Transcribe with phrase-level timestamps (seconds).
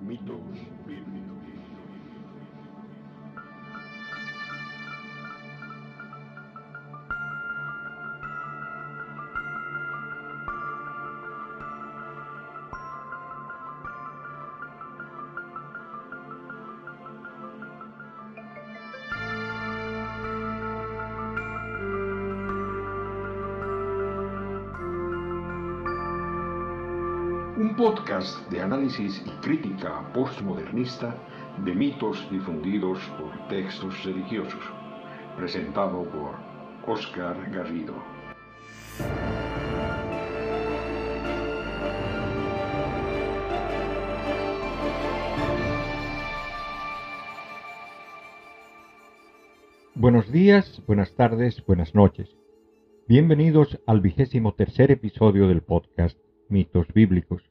[0.00, 0.40] Mitos
[0.86, 1.77] bíblicos.
[27.78, 31.14] Podcast de análisis y crítica postmodernista
[31.64, 34.60] de mitos difundidos por textos religiosos,
[35.36, 36.34] presentado por
[36.92, 37.94] Oscar Garrido.
[49.94, 52.28] Buenos días, buenas tardes, buenas noches.
[53.06, 57.44] Bienvenidos al vigésimo tercer episodio del podcast Mitos Bíblicos.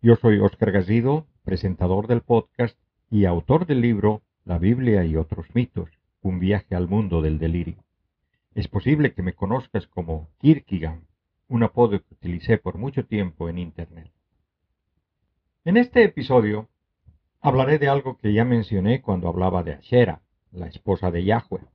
[0.00, 2.78] Yo soy Óscar Garrido, presentador del podcast
[3.10, 5.90] y autor del libro La Biblia y otros mitos,
[6.22, 7.82] un viaje al mundo del delirio.
[8.54, 11.00] Es posible que me conozcas como Kierkegaard,
[11.48, 14.12] un apodo que utilicé por mucho tiempo en Internet.
[15.64, 16.68] En este episodio
[17.40, 21.66] hablaré de algo que ya mencioné cuando hablaba de Ashera, la esposa de Yahweh.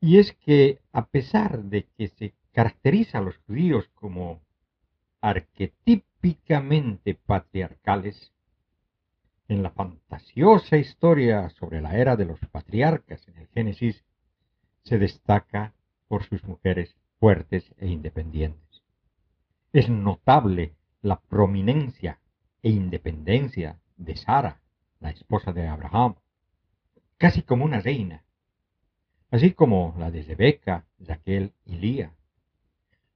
[0.00, 4.42] Y es que a pesar de que se caracteriza a los judíos como
[6.26, 8.32] arquetípicamente patriarcales,
[9.48, 14.04] en la fantasiosa historia sobre la era de los patriarcas en el Génesis,
[14.82, 15.72] se destaca
[16.08, 18.82] por sus mujeres fuertes e independientes.
[19.72, 22.18] Es notable la prominencia
[22.60, 24.60] e independencia de Sara,
[24.98, 26.16] la esposa de Abraham,
[27.18, 28.24] casi como una reina,
[29.30, 32.12] así como la de Rebeca, Raquel y Lía.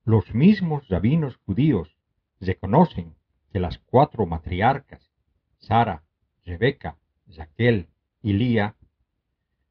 [0.05, 1.99] Los mismos rabinos judíos
[2.41, 3.14] reconocen
[3.52, 5.10] que las cuatro matriarcas,
[5.58, 6.02] Sara,
[6.44, 6.97] Rebeca,
[7.36, 7.88] Raquel
[8.22, 8.77] y Lía,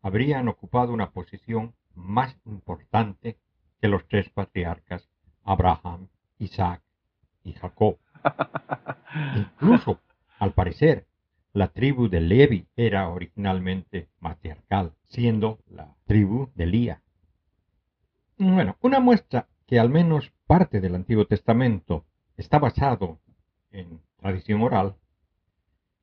[0.01, 3.37] habrían ocupado una posición más importante
[3.81, 5.09] que los tres patriarcas,
[5.43, 6.07] Abraham,
[6.37, 6.81] Isaac
[7.43, 7.97] y Jacob.
[9.35, 9.99] Incluso,
[10.37, 11.07] al parecer,
[11.53, 17.01] la tribu de Levi era originalmente matriarcal, siendo la tribu de Lía.
[18.37, 22.05] Bueno, una muestra que al menos parte del Antiguo Testamento
[22.39, 23.19] está basado
[23.71, 24.95] en tradición oral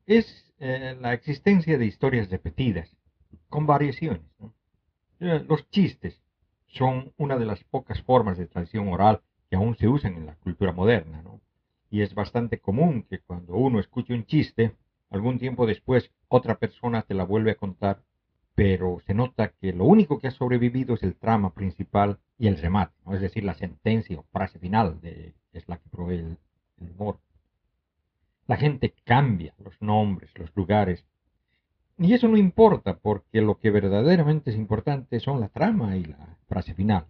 [0.05, 2.95] es eh, la existencia de historias repetidas,
[3.49, 4.21] con variaciones.
[5.19, 6.21] Eh, los chistes
[6.67, 10.35] son una de las pocas formas de tradición oral que aún se usan en la
[10.35, 11.23] cultura moderna,
[11.89, 14.75] y es bastante común que cuando uno escuche un chiste,
[15.09, 18.03] algún tiempo después otra persona te la vuelve a contar,
[18.53, 22.57] pero se nota que lo único que ha sobrevivido es el trama principal y el
[22.57, 23.15] remate, ¿no?
[23.15, 24.99] es decir, la sentencia o frase final
[25.53, 26.37] es la que provee el,
[26.91, 27.19] humor.
[28.45, 31.05] La gente cambia los nombres, los lugares,
[31.97, 36.37] y eso no importa porque lo que verdaderamente es importante son la trama y la
[36.47, 37.07] frase final,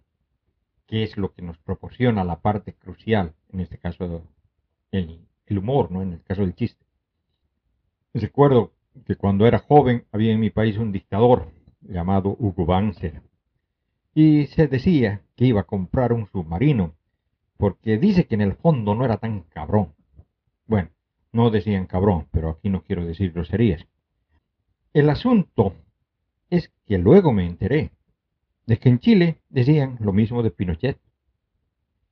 [0.86, 4.24] que es lo que nos proporciona la parte crucial, en este caso
[4.90, 6.00] el, el humor, ¿no?
[6.00, 6.86] en el caso del chiste.
[8.14, 8.72] Recuerdo
[9.06, 11.52] que cuando era joven había en mi país un dictador
[11.82, 13.22] llamado Hugo Banzer
[14.14, 16.94] y se decía que iba a comprar un submarino
[17.56, 19.94] porque dice que en el fondo no era tan cabrón.
[20.66, 20.90] Bueno,
[21.32, 23.86] no decían cabrón, pero aquí no quiero decir groserías.
[24.92, 25.74] El asunto
[26.50, 27.90] es que luego me enteré
[28.66, 30.98] de que en Chile decían lo mismo de Pinochet.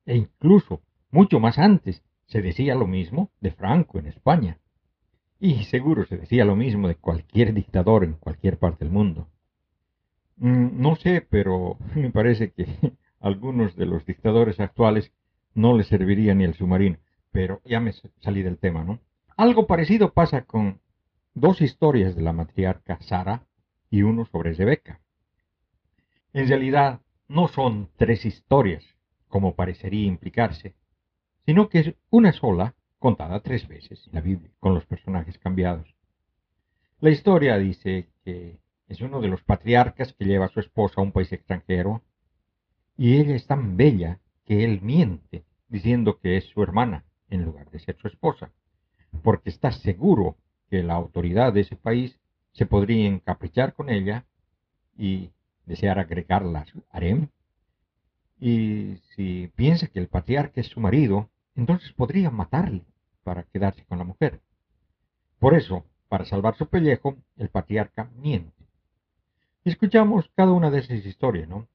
[0.04, 4.58] E incluso, mucho más antes, se decía lo mismo de Franco en España.
[5.38, 9.28] Y seguro se decía lo mismo de cualquier dictador en cualquier parte del mundo.
[10.36, 12.66] Mm, no sé, pero me parece que
[13.20, 15.12] algunos de los dictadores actuales
[15.54, 16.98] no les serviría ni el submarino.
[17.32, 19.00] Pero ya me salí del tema, ¿no?
[19.36, 20.80] Algo parecido pasa con
[21.34, 23.46] dos historias de la matriarca Sara
[23.90, 25.00] y uno sobre Rebeca.
[26.32, 28.84] En realidad, no son tres historias,
[29.28, 30.74] como parecería implicarse,
[31.44, 35.94] sino que es una sola contada tres veces en la Biblia, con los personajes cambiados.
[37.00, 38.58] La historia dice que
[38.88, 42.02] es uno de los patriarcas que lleva a su esposa a un país extranjero,
[42.96, 47.70] y ella es tan bella que él miente, diciendo que es su hermana, en lugar
[47.70, 48.52] de ser su esposa,
[49.22, 50.36] porque está seguro
[50.70, 52.18] que la autoridad de ese país
[52.52, 54.24] se podría encaprichar con ella
[54.96, 55.30] y
[55.66, 57.28] desear agregarla a su harem.
[58.38, 62.84] Y si piensa que el patriarca es su marido, entonces podría matarle
[63.24, 64.40] para quedarse con la mujer.
[65.38, 68.55] Por eso, para salvar su pellejo, el patriarca miente.
[69.66, 71.66] Escuchamos cada una de esas historias, ¿no?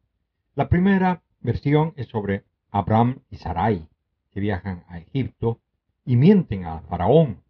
[0.55, 3.85] La primera versión es sobre Abraham y Sarai,
[4.31, 5.59] que viajan a Egipto
[6.05, 7.43] y mienten a Faraón,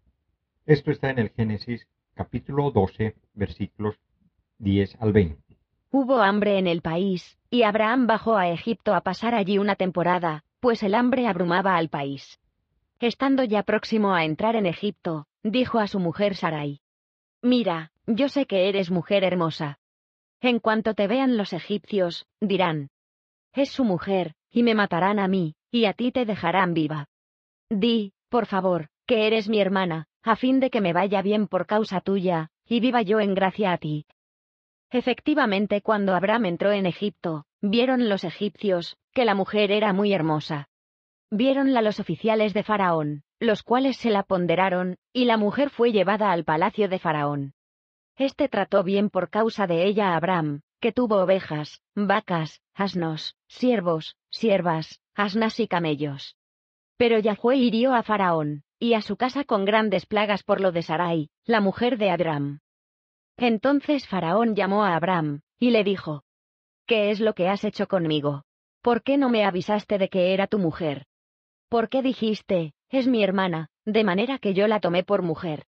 [0.66, 4.00] Esto está en el Génesis capítulo 12, versículos
[4.58, 5.38] 10 al 20.
[5.92, 10.44] Hubo hambre en el país, y Abraham bajó a Egipto a pasar allí una temporada,
[10.60, 12.40] pues el hambre abrumaba al país.
[13.00, 16.82] Estando ya próximo a entrar en Egipto, dijo a su mujer Sarai.
[17.44, 19.78] Mira, yo sé que eres mujer hermosa.
[20.42, 22.90] En cuanto te vean los egipcios, dirán.
[23.54, 27.08] Es su mujer, y me matarán a mí, y a ti te dejarán viva.
[27.70, 31.68] Di, por favor, que eres mi hermana, a fin de que me vaya bien por
[31.68, 34.06] causa tuya, y viva yo en gracia a ti.
[34.90, 40.70] Efectivamente, cuando Abraham entró en Egipto, vieron los egipcios, que la mujer era muy hermosa.
[41.30, 46.32] Viéronla los oficiales de Faraón, los cuales se la ponderaron, y la mujer fue llevada
[46.32, 47.54] al palacio de Faraón.
[48.22, 54.16] Este trató bien por causa de ella a Abraham, que tuvo ovejas, vacas, asnos, siervos,
[54.30, 56.38] siervas, asnas y camellos.
[56.98, 60.84] Pero Yahweh hirió a Faraón, y a su casa con grandes plagas por lo de
[60.84, 62.60] Sarai, la mujer de Abraham.
[63.38, 66.22] Entonces Faraón llamó a Abraham, y le dijo,
[66.86, 68.44] ¿Qué es lo que has hecho conmigo?
[68.84, 71.08] ¿Por qué no me avisaste de que era tu mujer?
[71.70, 75.66] ¿Por qué dijiste, es mi hermana, de manera que yo la tomé por mujer?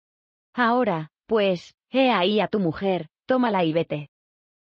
[0.55, 4.11] Ahora, pues, he ahí a tu mujer, tómala y vete.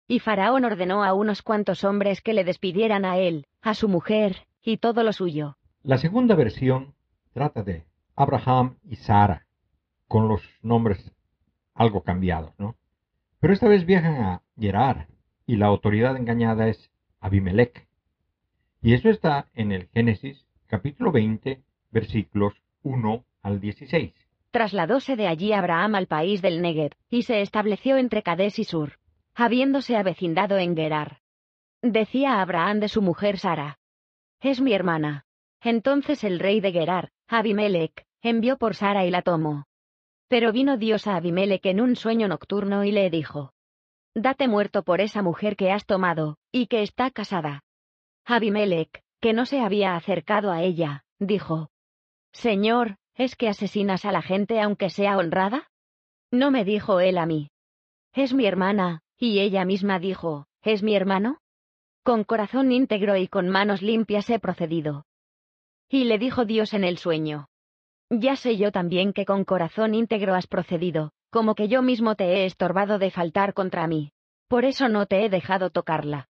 [0.07, 4.45] Y Faraón ordenó a unos cuantos hombres que le despidieran a él, a su mujer,
[4.61, 5.57] y todo lo suyo.
[5.83, 6.93] La segunda versión
[7.33, 7.85] trata de
[8.15, 9.47] Abraham y Sara,
[10.07, 11.11] con los nombres
[11.73, 12.75] algo cambiados, ¿no?
[13.39, 15.07] Pero esta vez viajan a Gerar,
[15.45, 17.87] y la autoridad engañada es Abimelech.
[18.81, 22.53] Y eso está en el Génesis capítulo 20, versículos
[22.83, 24.13] 1 al 16.
[24.53, 28.99] Trasladóse de allí Abraham al país del Negev, y se estableció entre Cades y Sur,
[29.33, 31.21] habiéndose avecindado en Gerar.
[31.81, 33.79] Decía Abraham de su mujer Sara,
[34.39, 35.25] Es mi hermana.
[35.59, 39.65] Entonces el rey de Gerar, Abimelech, envió por Sara y la tomó.
[40.27, 43.53] Pero vino Dios a Abimelech en un sueño nocturno y le dijo,
[44.13, 47.63] Date muerto por esa mujer que has tomado, y que está casada.
[48.23, 51.71] Abimelech, que no se había acercado a ella, dijo,
[52.33, 55.69] Señor, ¿es que asesinas a la gente aunque sea honrada?
[56.31, 57.49] No me dijo él a mí.
[58.13, 61.37] Es mi hermana, y ella misma dijo, ¿es mi hermano?
[62.03, 65.05] Con corazón íntegro y con manos limpias he procedido.
[65.89, 67.47] Y le dijo Dios en el sueño.
[68.09, 72.25] Ya sé yo también que con corazón íntegro has procedido, como que yo mismo te
[72.25, 74.11] he estorbado de faltar contra mí.
[74.47, 76.27] Por eso no te he dejado tocarla.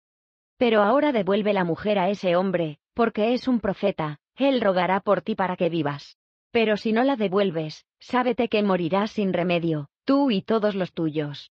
[0.57, 5.21] Pero ahora devuelve la mujer a ese hombre, porque es un profeta, él rogará por
[5.21, 6.17] ti para que vivas.
[6.51, 11.51] Pero si no la devuelves, sábete que morirás sin remedio, tú y todos los tuyos.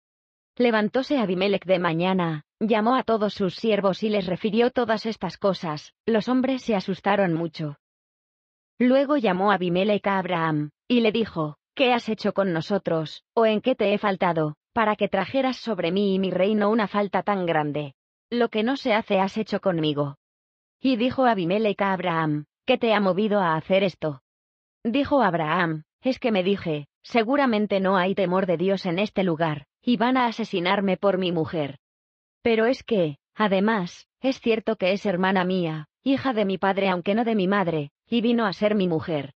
[0.58, 5.94] Levantóse Abimelech de mañana, llamó a todos sus siervos y les refirió todas estas cosas,
[6.06, 7.76] los hombres se asustaron mucho.
[8.80, 13.60] Luego llamó Abimelech a Abraham, y le dijo, ¿Qué has hecho con nosotros, o en
[13.60, 17.46] qué te he faltado, para que trajeras sobre mí y mi reino una falta tan
[17.46, 17.96] grande?
[18.30, 20.16] Lo que no se hace has hecho conmigo.
[20.80, 24.22] Y dijo Abimelech a Abraham, ¿qué te ha movido a hacer esto?
[24.88, 29.66] Dijo Abraham, es que me dije, seguramente no hay temor de Dios en este lugar,
[29.82, 31.80] y van a asesinarme por mi mujer.
[32.44, 37.16] Pero es que, además, es cierto que es hermana mía, hija de mi padre aunque
[37.16, 39.34] no de mi madre, y vino a ser mi mujer.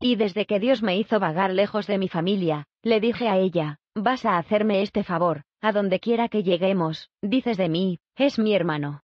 [0.00, 3.78] Y desde que Dios me hizo vagar lejos de mi familia, le dije a ella,
[3.94, 8.56] vas a hacerme este favor, a donde quiera que lleguemos, dices de mí, es mi
[8.56, 9.02] hermano.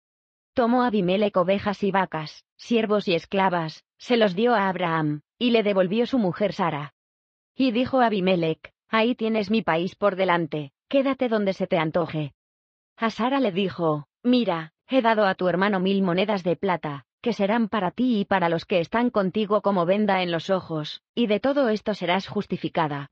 [0.52, 5.62] Tomó Abimelech ovejas y vacas, siervos y esclavas, se los dio a Abraham, y le
[5.62, 6.94] devolvió su mujer Sara.
[7.54, 12.34] Y dijo Abimelech, ahí tienes mi país por delante, quédate donde se te antoje.
[12.96, 17.32] A Sara le dijo, mira, he dado a tu hermano mil monedas de plata, que
[17.32, 21.26] serán para ti y para los que están contigo como venda en los ojos, y
[21.26, 23.10] de todo esto serás justificada.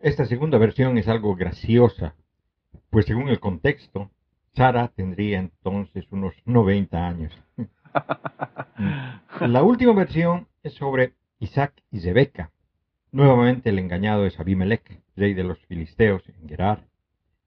[0.00, 2.14] Esta segunda versión es algo graciosa,
[2.90, 4.10] pues según el contexto,
[4.54, 7.32] Sara tendría entonces unos 90 años.
[9.40, 12.50] La última versión sobre Isaac y Rebeca.
[13.10, 16.86] Nuevamente el engañado es Abimelech, rey de los filisteos en Gerar,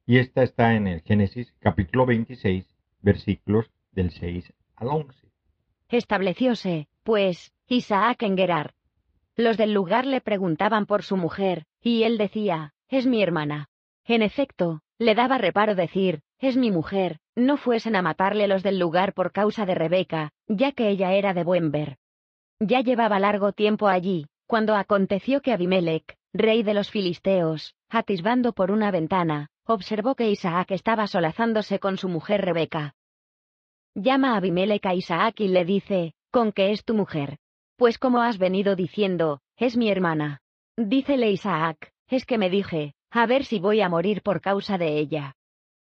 [0.05, 2.65] y esta está en el Génesis capítulo 26,
[3.01, 5.27] versículos del 6 al 11.
[5.89, 8.73] Establecióse, pues, Isaac en Gerar.
[9.35, 13.69] Los del lugar le preguntaban por su mujer, y él decía, es mi hermana.
[14.05, 18.79] En efecto, le daba reparo decir, es mi mujer, no fuesen a matarle los del
[18.79, 21.97] lugar por causa de Rebeca, ya que ella era de buen ver.
[22.63, 28.69] Ya llevaba largo tiempo allí, cuando aconteció que Abimelech, rey de los filisteos, atisbando por
[28.69, 32.93] una ventana, observó que Isaac estaba solazándose con su mujer Rebeca.
[33.95, 37.39] Llama a Abimelech a Isaac y le dice, ¿con qué es tu mujer?
[37.77, 40.41] Pues como has venido diciendo, es mi hermana.
[40.77, 44.99] Dícele Isaac, es que me dije, a ver si voy a morir por causa de
[44.99, 45.33] ella.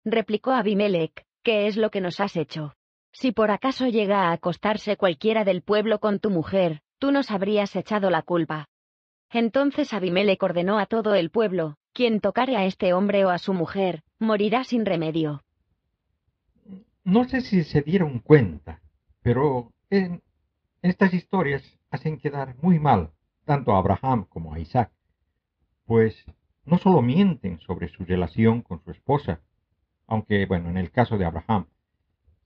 [0.04, 2.74] Replicó Abimelech, ¿qué es lo que nos has hecho?
[3.20, 7.74] Si por acaso llega a acostarse cualquiera del pueblo con tu mujer, tú nos habrías
[7.74, 8.68] echado la culpa.
[9.28, 13.54] Entonces Abimelech ordenó a todo el pueblo, quien tocare a este hombre o a su
[13.54, 15.42] mujer, morirá sin remedio.
[17.02, 18.82] No sé si se dieron cuenta,
[19.20, 20.22] pero en
[20.82, 23.10] estas historias hacen quedar muy mal
[23.44, 24.92] tanto a Abraham como a Isaac,
[25.86, 26.24] pues
[26.64, 29.40] no solo mienten sobre su relación con su esposa,
[30.06, 31.66] aunque, bueno, en el caso de Abraham,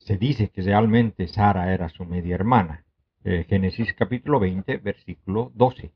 [0.05, 2.85] se dice que realmente Sara era su media hermana.
[3.25, 5.93] Eh, Génesis capítulo 20, versículo 12.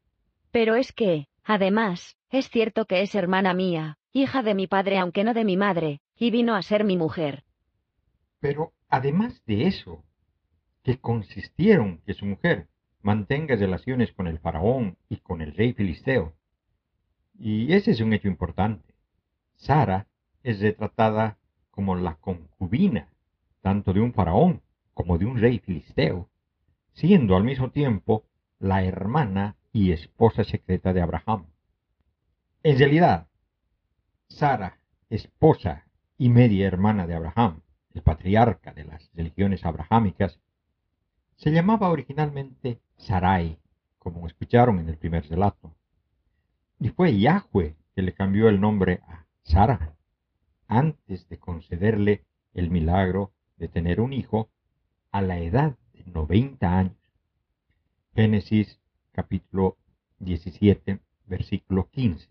[0.52, 5.24] Pero es que, además, es cierto que es hermana mía, hija de mi padre aunque
[5.24, 7.44] no de mi madre, y vino a ser mi mujer.
[8.38, 10.04] Pero además de eso,
[10.84, 12.68] que consistieron que su mujer
[13.02, 16.32] mantenga relaciones con el faraón y con el rey filisteo.
[17.38, 18.94] Y ese es un hecho importante.
[19.56, 20.06] Sara
[20.44, 21.38] es retratada
[21.72, 23.08] como la concubina
[23.66, 24.62] tanto de un faraón
[24.94, 26.30] como de un rey filisteo,
[26.92, 28.22] siendo al mismo tiempo
[28.60, 31.46] la hermana y esposa secreta de Abraham.
[32.62, 33.26] En realidad,
[34.28, 34.78] Sara,
[35.10, 35.84] esposa
[36.16, 40.38] y media hermana de Abraham, el patriarca de las religiones abrahámicas,
[41.34, 43.58] se llamaba originalmente Sarai,
[43.98, 45.74] como escucharon en el primer relato.
[46.78, 49.96] Y fue Yahweh que le cambió el nombre a Sara,
[50.68, 52.22] antes de concederle
[52.54, 54.48] el milagro de tener un hijo
[55.10, 56.96] a la edad de 90 años.
[58.14, 58.78] Génesis
[59.12, 59.76] capítulo
[60.18, 62.28] 17, versículo 15.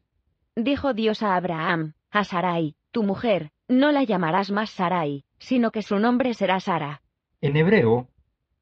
[0.55, 5.81] Dijo Dios a Abraham, a Sarai, tu mujer, no la llamarás más Sarai, sino que
[5.81, 7.01] su nombre será Sara.
[7.41, 8.07] En hebreo,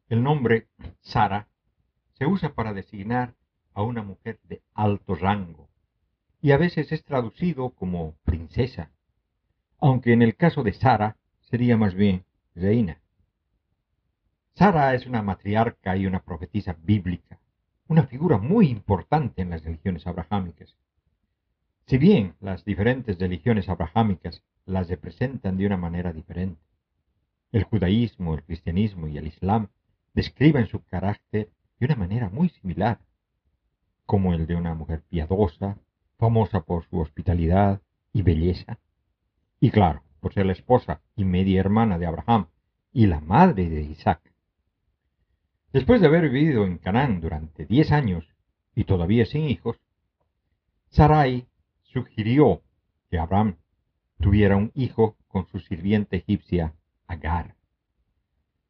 [0.10, 0.68] el nombre
[1.02, 1.48] Sara
[2.14, 3.36] se usa para designar
[3.74, 5.70] a una mujer de alto rango
[6.42, 8.92] y a veces es traducido como princesa,
[9.80, 13.02] aunque en el caso de Sara sería más bien reina.
[14.54, 17.40] Sara es una matriarca y una profetisa bíblica,
[17.88, 20.76] una figura muy importante en las religiones abrahámicas.
[21.88, 26.62] Si bien las diferentes religiones abrahámicas las representan de una manera diferente,
[27.52, 29.70] el judaísmo, el cristianismo y el islam
[30.14, 33.00] describen su carácter de una manera muy similar,
[34.06, 35.78] como el de una mujer piadosa,
[36.18, 37.82] famosa por su hospitalidad
[38.14, 38.80] y belleza,
[39.60, 42.48] y claro, por ser la esposa y media hermana de Abraham
[42.94, 44.22] y la madre de Isaac.
[45.74, 48.26] Después de haber vivido en Canaán durante diez años
[48.74, 49.82] y todavía sin hijos,
[50.92, 51.46] Sarai
[51.82, 52.62] sugirió
[53.12, 53.58] que Abraham
[54.22, 56.74] tuviera un hijo con su sirviente egipcia
[57.06, 57.56] Agar,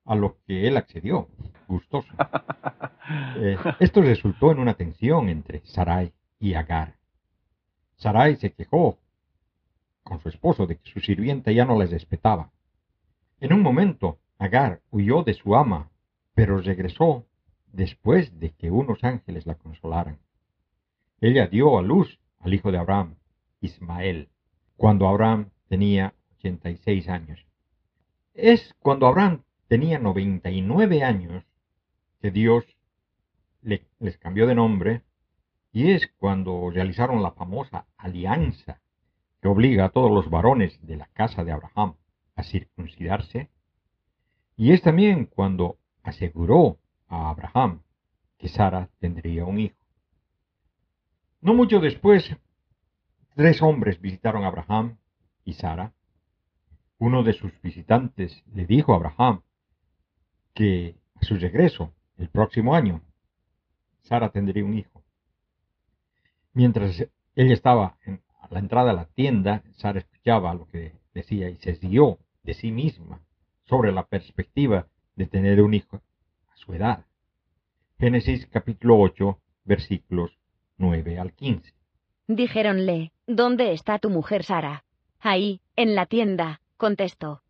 [0.05, 1.29] a lo que él accedió,
[1.67, 2.10] gustoso.
[3.36, 6.95] Eh, esto resultó en una tensión entre Sarai y Agar.
[7.98, 8.98] Sarai se quejó
[10.03, 12.51] con su esposo de que su sirviente ya no les respetaba.
[13.39, 15.89] En un momento, Agar huyó de su ama,
[16.33, 17.25] pero regresó
[17.72, 20.19] después de que unos ángeles la consolaran.
[21.22, 23.15] Ella dio a luz al hijo de Abraham,
[23.62, 24.27] Ismael,
[24.75, 27.45] cuando Abraham tenía 86 años.
[28.33, 31.45] Es cuando Abraham tenía 99 años
[32.19, 32.65] que Dios
[33.62, 35.03] les cambió de nombre
[35.72, 38.81] y es cuando realizaron la famosa alianza
[39.43, 41.95] que obliga a todos los varones de la casa de Abraham
[42.33, 43.50] a circuncidarse,
[44.55, 47.81] y es también cuando aseguró a Abraham
[48.38, 49.85] que Sara tendría un hijo.
[51.41, 52.33] No mucho después,
[53.35, 54.97] tres hombres visitaron a Abraham
[55.43, 55.91] y Sara.
[56.97, 59.41] Uno de sus visitantes le dijo a Abraham
[60.53, 63.01] que a su regreso, el próximo año,
[64.03, 65.03] Sara tendría un hijo.
[66.53, 68.23] Mientras ella estaba en
[68.53, 72.72] la entrada a la tienda, Sara escuchaba lo que decía y se dio de sí
[72.72, 73.19] misma
[73.65, 76.01] sobre la perspectiva de tener un hijo
[76.51, 77.05] a su edad.
[78.00, 80.38] Génesis capítulo 8, versículos
[80.77, 81.74] 9 al 15.
[82.27, 84.83] Dijéronle, ¿Dónde está tu mujer Sara?
[85.19, 87.41] Ahí, en la tienda, contestó.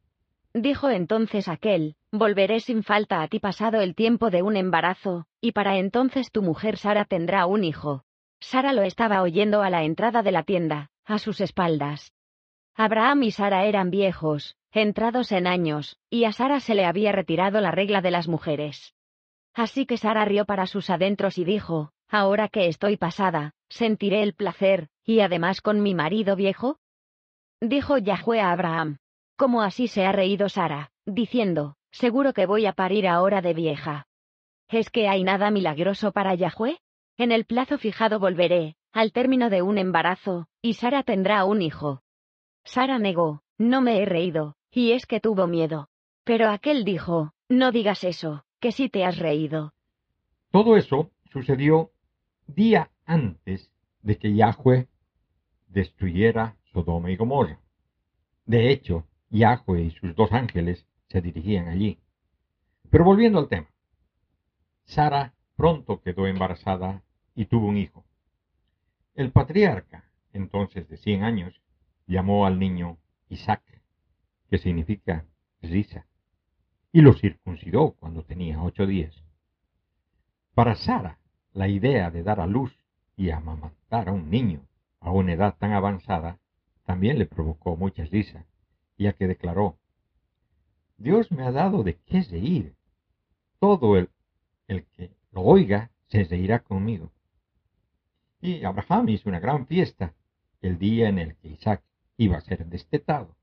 [0.53, 5.51] Dijo entonces aquel, Volveré sin falta a ti pasado el tiempo de un embarazo, y
[5.51, 8.05] para entonces tu mujer Sara tendrá un hijo.
[8.39, 12.13] Sara lo estaba oyendo a la entrada de la tienda, a sus espaldas.
[12.75, 17.61] Abraham y Sara eran viejos, entrados en años, y a Sara se le había retirado
[17.61, 18.93] la regla de las mujeres.
[19.53, 24.33] Así que Sara rió para sus adentros y dijo, Ahora que estoy pasada, sentiré el
[24.33, 26.79] placer, y además con mi marido viejo.
[27.61, 28.97] Dijo Yahweh a Abraham.
[29.35, 34.07] ¿Cómo así se ha reído Sara, diciendo, Seguro que voy a parir ahora de vieja.
[34.67, 36.79] ¿Es que hay nada milagroso para Yahweh?
[37.17, 42.03] En el plazo fijado volveré, al término de un embarazo, y Sara tendrá un hijo.
[42.63, 45.89] Sara negó, no me he reído, y es que tuvo miedo.
[46.23, 49.73] Pero aquel dijo, no digas eso, que sí te has reído.
[50.51, 51.91] Todo eso sucedió
[52.47, 53.71] día antes
[54.03, 54.87] de que Yahweh
[55.67, 57.59] destruyera Sodoma y Gomorra.
[58.45, 61.99] De hecho, Yahweh y sus dos ángeles se dirigían allí.
[62.91, 63.69] Pero volviendo al tema,
[64.85, 67.01] Sara pronto quedó embarazada
[67.33, 68.05] y tuvo un hijo.
[69.15, 71.61] El patriarca, entonces de cien años,
[72.07, 72.97] llamó al niño
[73.29, 73.61] Isaac,
[74.49, 75.27] que significa
[75.61, 76.07] risa,
[76.91, 79.23] y lo circuncidó cuando tenía ocho días.
[80.55, 81.19] Para Sara,
[81.51, 82.75] la idea de dar a luz
[83.15, 84.67] y amamantar a un niño
[84.99, 86.39] a una edad tan avanzada
[86.83, 88.45] también le provocó mucha risa,
[88.97, 89.77] ya que declaró,
[90.97, 92.75] Dios me ha dado de qué reír.
[93.59, 94.09] Todo el,
[94.67, 97.11] el que lo oiga se reirá conmigo.
[98.43, 100.13] Y Abraham hizo una gran fiesta
[100.61, 101.81] el día en el que Isaac
[102.17, 103.37] iba a ser destetado.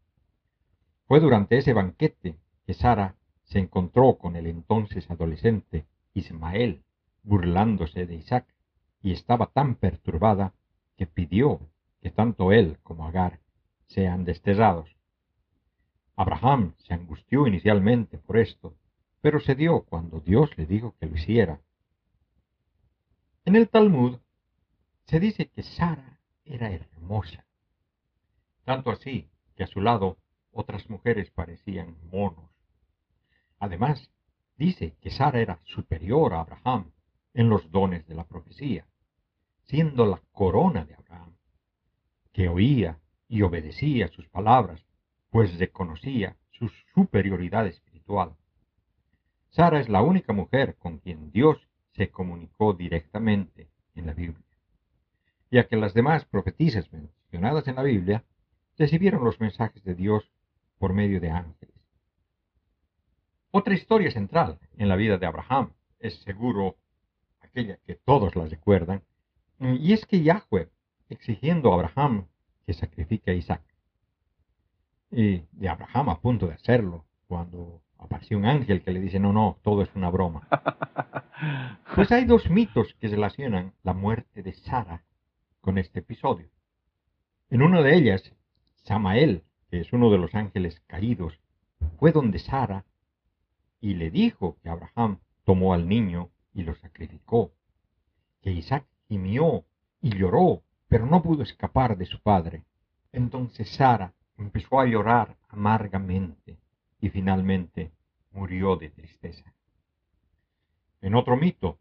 [1.06, 6.82] Fue durante ese banquete que Sara se encontró con el entonces adolescente Ismael
[7.22, 8.46] burlándose de Isaac
[9.00, 10.52] y estaba tan perturbada
[10.98, 11.60] que pidió
[12.02, 13.40] que tanto él como Agar
[13.86, 14.94] sean desterrados.
[16.14, 18.74] Abraham se angustió inicialmente por esto,
[19.22, 21.58] pero cedió cuando Dios le dijo que lo hiciera.
[23.46, 24.18] En el Talmud
[25.10, 27.44] se dice que Sara era hermosa,
[28.62, 30.18] tanto así que a su lado
[30.52, 32.48] otras mujeres parecían monos.
[33.58, 34.12] Además,
[34.56, 36.92] dice que Sara era superior a Abraham
[37.34, 38.86] en los dones de la profecía,
[39.66, 41.34] siendo la corona de Abraham,
[42.32, 44.80] que oía y obedecía sus palabras,
[45.30, 48.36] pues reconocía su superioridad espiritual.
[49.48, 51.58] Sara es la única mujer con quien Dios
[51.94, 54.49] se comunicó directamente en la Biblia,
[55.50, 58.24] ya que las demás profetisas mencionadas en la Biblia
[58.78, 60.30] recibieron los mensajes de Dios
[60.78, 61.74] por medio de ángeles.
[63.50, 66.76] Otra historia central en la vida de Abraham es seguro
[67.40, 69.02] aquella que todos la recuerdan,
[69.58, 70.70] y es que Yahweh,
[71.08, 72.26] exigiendo a Abraham
[72.64, 73.62] que sacrifique a Isaac,
[75.10, 79.32] y de Abraham a punto de hacerlo, cuando apareció un ángel que le dice, no,
[79.32, 80.46] no, todo es una broma.
[81.94, 85.02] Pues hay dos mitos que relacionan la muerte de Sara
[85.60, 86.48] con este episodio.
[87.48, 88.32] En una de ellas,
[88.84, 91.38] Samael, que es uno de los ángeles caídos,
[91.98, 92.84] fue donde Sara
[93.80, 97.52] y le dijo que Abraham tomó al niño y lo sacrificó,
[98.40, 99.64] que Isaac gimió
[100.00, 102.64] y lloró, pero no pudo escapar de su padre.
[103.12, 106.58] Entonces Sara empezó a llorar amargamente
[107.00, 107.92] y finalmente
[108.32, 109.54] murió de tristeza.
[111.00, 111.78] En otro mito,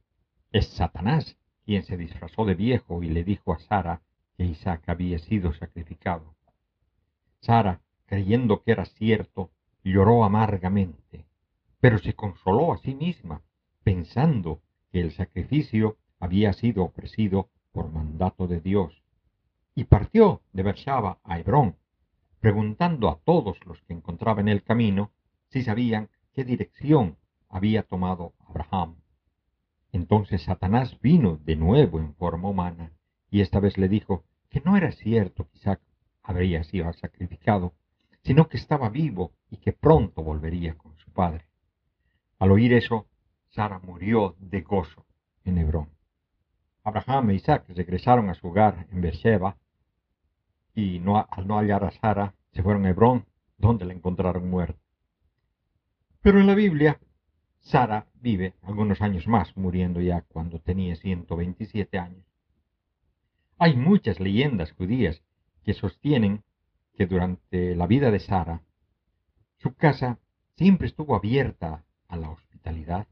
[0.51, 1.37] es Satanás
[1.69, 4.01] quien se disfrazó de viejo y le dijo a Sara
[4.35, 6.33] que Isaac había sido sacrificado.
[7.41, 9.51] Sara, creyendo que era cierto,
[9.83, 11.27] lloró amargamente,
[11.79, 13.43] pero se consoló a sí misma,
[13.83, 19.03] pensando que el sacrificio había sido ofrecido por mandato de Dios,
[19.75, 21.75] y partió de Beersheba a Hebrón,
[22.39, 25.11] preguntando a todos los que encontraba en el camino
[25.49, 28.95] si sabían qué dirección había tomado Abraham.
[29.91, 32.91] Entonces Satanás vino de nuevo en forma humana,
[33.31, 35.81] y esta vez le dijo que no era cierto que Isaac
[36.23, 37.73] habría sido sacrificado,
[38.23, 41.45] sino que estaba vivo y que pronto volvería con su padre.
[42.37, 43.07] Al oír eso,
[43.49, 45.05] Sara murió de gozo
[45.43, 45.89] en Hebrón.
[46.83, 49.57] Abraham e Isaac regresaron a su hogar en Beersheba
[50.73, 53.25] y al no hallar a Sara se fueron a Hebrón,
[53.57, 54.79] donde la encontraron muerta.
[56.21, 56.99] Pero en la Biblia,
[57.59, 62.25] Sara vive algunos años más, muriendo ya cuando tenía 127 años.
[63.57, 65.21] Hay muchas leyendas judías
[65.63, 66.43] que sostienen
[66.93, 68.61] que durante la vida de Sara,
[69.57, 70.19] su casa
[70.55, 73.07] siempre estuvo abierta a la hospitalidad.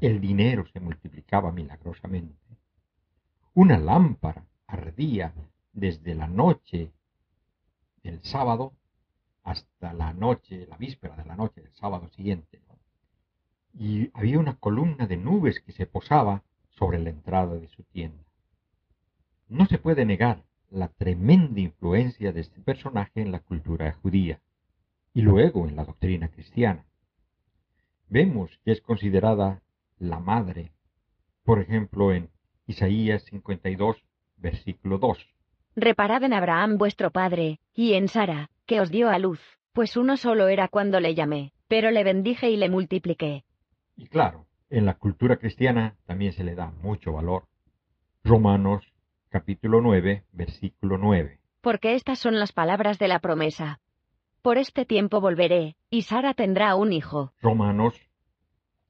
[0.00, 2.58] El dinero se multiplicaba milagrosamente.
[3.54, 5.32] Una lámpara ardía
[5.72, 6.92] desde la noche
[8.02, 8.74] del sábado
[9.42, 12.60] hasta la noche, la víspera de la noche del sábado siguiente.
[13.78, 18.24] Y había una columna de nubes que se posaba sobre la entrada de su tienda.
[19.48, 24.40] No se puede negar la tremenda influencia de este personaje en la cultura judía
[25.14, 26.84] y luego en la doctrina cristiana.
[28.08, 29.62] Vemos que es considerada
[29.98, 30.72] la madre,
[31.44, 32.28] por ejemplo en
[32.66, 33.96] Isaías 52,
[34.36, 35.18] versículo 2.
[35.76, 39.40] Reparad en Abraham vuestro padre, y en Sara, que os dio a luz,
[39.72, 43.45] pues uno solo era cuando le llamé, pero le bendije y le multipliqué.
[43.96, 47.44] Y claro, en la cultura cristiana también se le da mucho valor.
[48.24, 48.84] Romanos
[49.30, 51.40] capítulo 9, versículo 9.
[51.62, 53.80] Porque estas son las palabras de la promesa.
[54.42, 57.32] Por este tiempo volveré, y Sara tendrá un hijo.
[57.40, 57.94] Romanos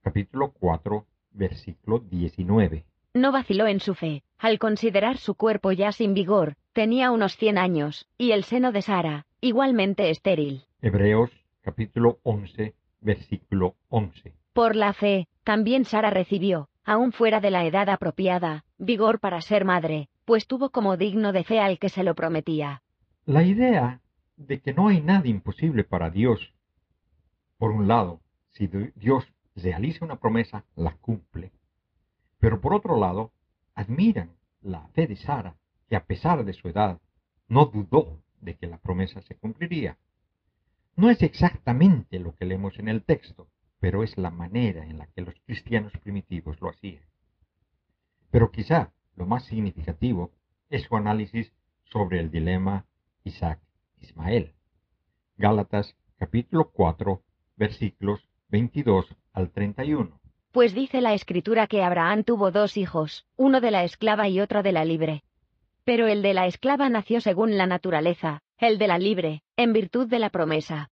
[0.02, 2.84] capítulo 4, versículo 19.
[3.14, 7.58] No vaciló en su fe, al considerar su cuerpo ya sin vigor, tenía unos cien
[7.58, 10.64] años, y el seno de Sara, igualmente estéril.
[10.82, 11.30] Hebreos
[11.62, 14.34] capítulo 11, versículo 11.
[14.56, 19.66] Por la fe, también Sara recibió, aun fuera de la edad apropiada, vigor para ser
[19.66, 22.82] madre, pues tuvo como digno de fe al que se lo prometía.
[23.26, 24.00] La idea
[24.38, 26.54] de que no hay nada imposible para Dios.
[27.58, 31.52] Por un lado, si Dios realiza una promesa, la cumple.
[32.38, 33.32] Pero por otro lado,
[33.74, 34.30] admiran
[34.62, 36.98] la fe de Sara, que a pesar de su edad,
[37.46, 39.98] no dudó de que la promesa se cumpliría.
[40.96, 43.48] No es exactamente lo que leemos en el texto,
[43.80, 47.02] pero es la manera en la que los cristianos primitivos lo hacían.
[48.30, 50.32] Pero quizá lo más significativo
[50.70, 51.52] es su análisis
[51.84, 52.86] sobre el dilema
[53.24, 54.54] Isaac-Ismael.
[55.36, 57.22] Gálatas capítulo 4
[57.56, 60.20] versículos 22 al 31.
[60.52, 64.62] Pues dice la escritura que Abraham tuvo dos hijos, uno de la esclava y otro
[64.62, 65.22] de la libre.
[65.84, 70.08] Pero el de la esclava nació según la naturaleza, el de la libre, en virtud
[70.08, 70.90] de la promesa.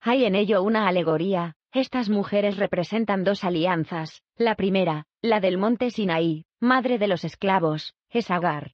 [0.00, 5.90] Hay en ello una alegoría, estas mujeres representan dos alianzas, la primera, la del monte
[5.90, 8.72] Sinaí, madre de los esclavos, es Agar.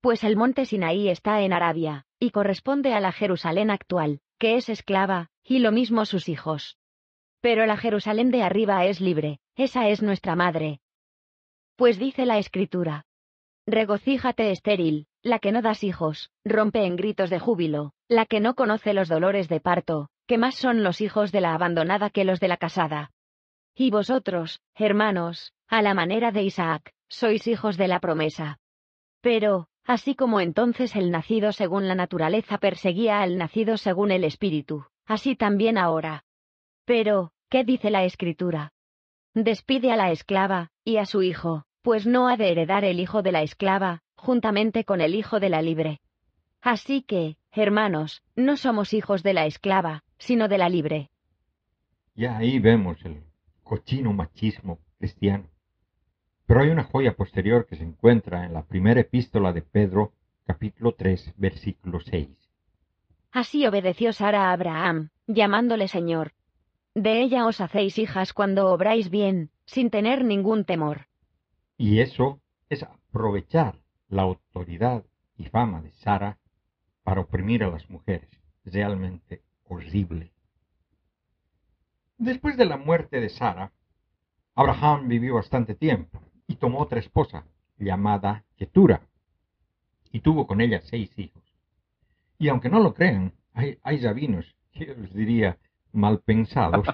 [0.00, 4.68] Pues el monte Sinaí está en Arabia, y corresponde a la Jerusalén actual, que es
[4.68, 6.78] esclava, y lo mismo sus hijos.
[7.40, 10.78] Pero la Jerusalén de arriba es libre, esa es nuestra madre.
[11.74, 13.04] Pues dice la escritura.
[13.66, 18.54] Regocíjate estéril, la que no das hijos, rompe en gritos de júbilo, la que no
[18.54, 22.38] conoce los dolores de parto, que más son los hijos de la abandonada que los
[22.38, 23.10] de la casada.
[23.74, 28.58] Y vosotros, hermanos, a la manera de Isaac, sois hijos de la promesa.
[29.22, 34.84] Pero, así como entonces el nacido según la naturaleza perseguía al nacido según el espíritu,
[35.06, 36.24] así también ahora.
[36.84, 38.72] Pero, ¿qué dice la escritura?
[39.32, 43.22] Despide a la esclava, y a su hijo, pues no ha de heredar el hijo
[43.22, 46.00] de la esclava, juntamente con el hijo de la libre.
[46.60, 51.10] Así que, hermanos, no somos hijos de la esclava, sino de la libre.
[52.14, 53.22] Ya ahí vemos el
[53.62, 55.48] cochino machismo cristiano.
[56.46, 60.12] Pero hay una joya posterior que se encuentra en la primera epístola de Pedro,
[60.46, 62.28] capítulo 3, versículo 6.
[63.30, 66.32] Así obedeció Sara a Abraham, llamándole Señor,
[66.98, 71.06] de ella os hacéis hijas cuando obráis bien, sin tener ningún temor.
[71.76, 73.78] Y eso es aprovechar
[74.08, 75.04] la autoridad
[75.36, 76.38] y fama de Sara
[77.04, 78.28] para oprimir a las mujeres.
[78.64, 80.32] Realmente horrible.
[82.16, 83.72] Después de la muerte de Sara,
[84.54, 87.44] Abraham vivió bastante tiempo y tomó otra esposa
[87.78, 89.02] llamada Ketura
[90.10, 91.42] y tuvo con ella seis hijos.
[92.38, 95.58] Y aunque no lo crean, hay, hay rabinos que os diría
[95.92, 96.86] mal pensados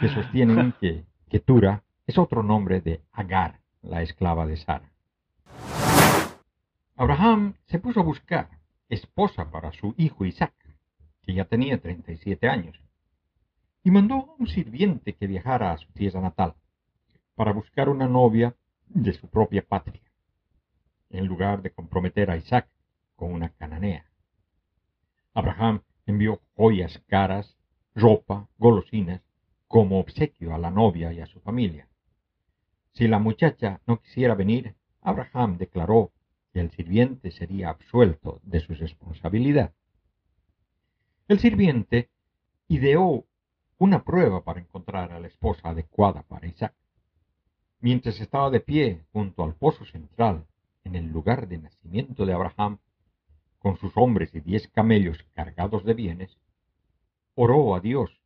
[0.00, 4.90] que sostienen que Ketura es otro nombre de Agar, la esclava de Sara.
[6.96, 8.48] Abraham se puso a buscar
[8.88, 10.54] esposa para su hijo Isaac,
[11.26, 12.80] que ya tenía 37 años,
[13.82, 16.54] y mandó a un sirviente que viajara a su tierra natal
[17.34, 18.56] para buscar una novia
[18.88, 20.02] de su propia patria,
[21.10, 22.68] en lugar de comprometer a Isaac
[23.16, 24.06] con una cananea.
[25.34, 27.56] Abraham envió joyas caras
[27.94, 29.22] ropa, golosinas,
[29.66, 31.88] como obsequio a la novia y a su familia.
[32.92, 36.12] Si la muchacha no quisiera venir, Abraham declaró
[36.52, 39.72] que el sirviente sería absuelto de su responsabilidad.
[41.28, 42.08] El sirviente
[42.68, 43.24] ideó
[43.78, 46.72] una prueba para encontrar a la esposa adecuada para Isaac.
[47.80, 50.46] Mientras estaba de pie junto al pozo central,
[50.84, 52.78] en el lugar de nacimiento de Abraham,
[53.58, 56.38] con sus hombres y diez camellos cargados de bienes,
[57.34, 58.20] oró a Dios.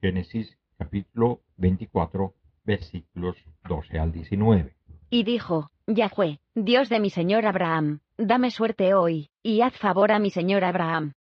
[0.00, 3.36] Génesis capítulo 24 versículos
[3.68, 4.76] 12 al 19.
[5.10, 10.20] Y dijo, Yahweh, Dios de mi señor Abraham, dame suerte hoy, y haz favor a
[10.20, 11.14] mi señor Abraham.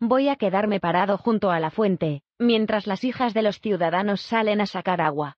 [0.00, 4.60] Voy a quedarme parado junto a la fuente, mientras las hijas de los ciudadanos salen
[4.60, 5.36] a sacar agua.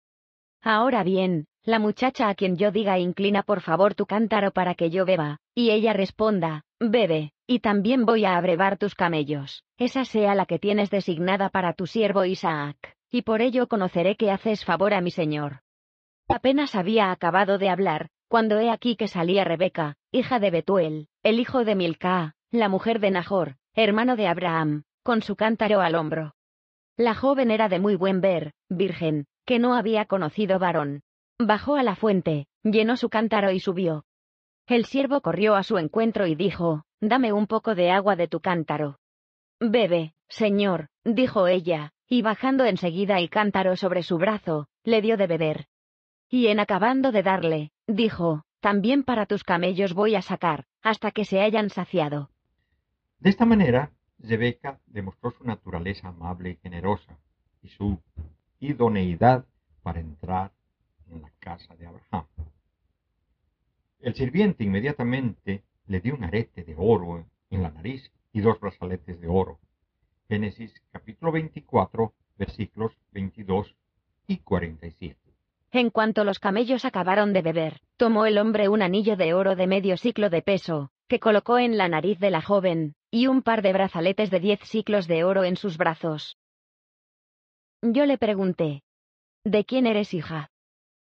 [0.61, 4.91] Ahora bien, la muchacha a quien yo diga inclina por favor tu cántaro para que
[4.91, 10.35] yo beba, y ella responda, bebe, y también voy a abrevar tus camellos, esa sea
[10.35, 14.93] la que tienes designada para tu siervo Isaac, y por ello conoceré que haces favor
[14.93, 15.61] a mi señor.
[16.27, 21.39] Apenas había acabado de hablar, cuando he aquí que salía Rebeca, hija de Betuel, el
[21.39, 26.35] hijo de Milcá, la mujer de Nahor, hermano de Abraham, con su cántaro al hombro.
[26.97, 31.01] La joven era de muy buen ver, virgen, que no había conocido varón.
[31.39, 34.05] Bajó a la fuente, llenó su cántaro y subió.
[34.67, 38.41] El siervo corrió a su encuentro y dijo, Dame un poco de agua de tu
[38.41, 38.99] cántaro.
[39.59, 45.27] Bebe, señor, dijo ella, y bajando enseguida el cántaro sobre su brazo, le dio de
[45.27, 45.65] beber.
[46.29, 51.25] Y en acabando de darle, dijo, También para tus camellos voy a sacar, hasta que
[51.25, 52.29] se hayan saciado.
[53.21, 57.19] De esta manera, Rebeca demostró su naturaleza amable y generosa,
[57.61, 57.99] y su
[58.59, 59.45] idoneidad
[59.83, 60.51] para entrar
[61.07, 62.25] en la casa de Abraham.
[63.99, 69.21] El sirviente inmediatamente le dio un arete de oro en la nariz y dos brazaletes
[69.21, 69.59] de oro.
[70.27, 73.75] Génesis capítulo 24, versículos 22
[74.25, 75.15] y 47.
[75.73, 79.67] En cuanto los camellos acabaron de beber, tomó el hombre un anillo de oro de
[79.67, 83.61] medio ciclo de peso, que colocó en la nariz de la joven, y un par
[83.61, 86.37] de brazaletes de diez ciclos de oro en sus brazos.
[87.81, 88.83] Yo le pregunté,
[89.43, 90.51] ¿De quién eres hija?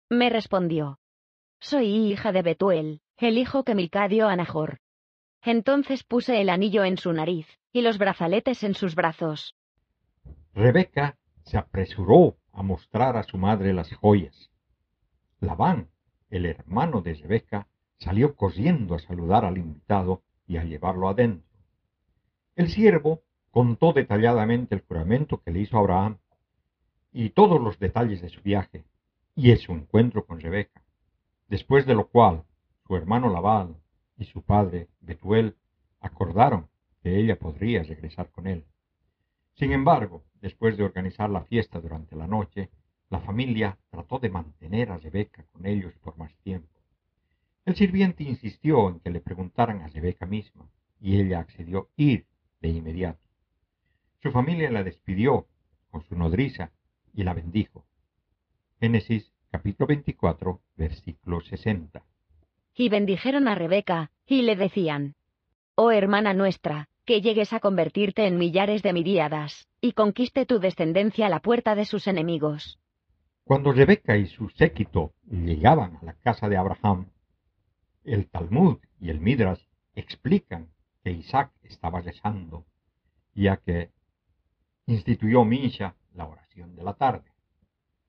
[0.08, 0.98] Me respondió,
[1.60, 4.80] Soy hija de Betuel, el hijo que Milca dio Nahor.
[5.42, 9.54] Entonces puse el anillo en su nariz, y los brazaletes en sus brazos.
[10.54, 14.50] Rebeca se apresuró a mostrar a su madre las joyas.
[15.38, 15.88] Labán,
[16.30, 17.68] el hermano de Rebeca,
[18.00, 21.48] salió corriendo a saludar al invitado y a llevarlo adentro.
[22.56, 26.18] El siervo contó detalladamente el juramento que le hizo Abraham
[27.12, 28.84] y todos los detalles de su viaje
[29.34, 30.82] y de su encuentro con Rebeca,
[31.48, 32.44] después de lo cual
[32.86, 33.76] su hermano Labán
[34.16, 35.56] y su padre Betuel
[36.00, 36.68] acordaron
[37.02, 38.64] que ella podría regresar con él.
[39.54, 42.70] Sin embargo, después de organizar la fiesta durante la noche,
[43.10, 46.79] la familia trató de mantener a Rebeca con ellos por más tiempo.
[47.70, 50.68] El sirviente insistió en que le preguntaran a Rebeca misma,
[51.00, 52.26] y ella accedió ir
[52.60, 53.20] de inmediato.
[54.20, 55.46] Su familia la despidió
[55.88, 56.72] con su nodriza
[57.14, 57.86] y la bendijo.
[58.80, 62.02] Génesis capítulo 24, versículo 60.
[62.74, 65.14] Y bendijeron a Rebeca, y le decían,
[65.76, 71.26] Oh hermana nuestra, que llegues a convertirte en millares de miríadas, y conquiste tu descendencia
[71.26, 72.80] a la puerta de sus enemigos.
[73.44, 77.06] Cuando Rebeca y su séquito llegaban a la casa de Abraham,
[78.04, 79.62] el Talmud y el Midrash
[79.94, 80.68] explican
[81.02, 82.66] que Isaac estaba rezando,
[83.34, 83.90] ya que
[84.86, 87.30] instituyó Misha la oración de la tarde.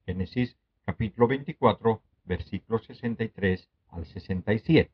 [0.05, 4.91] Génesis capítulo 24, versículos 63 al 67.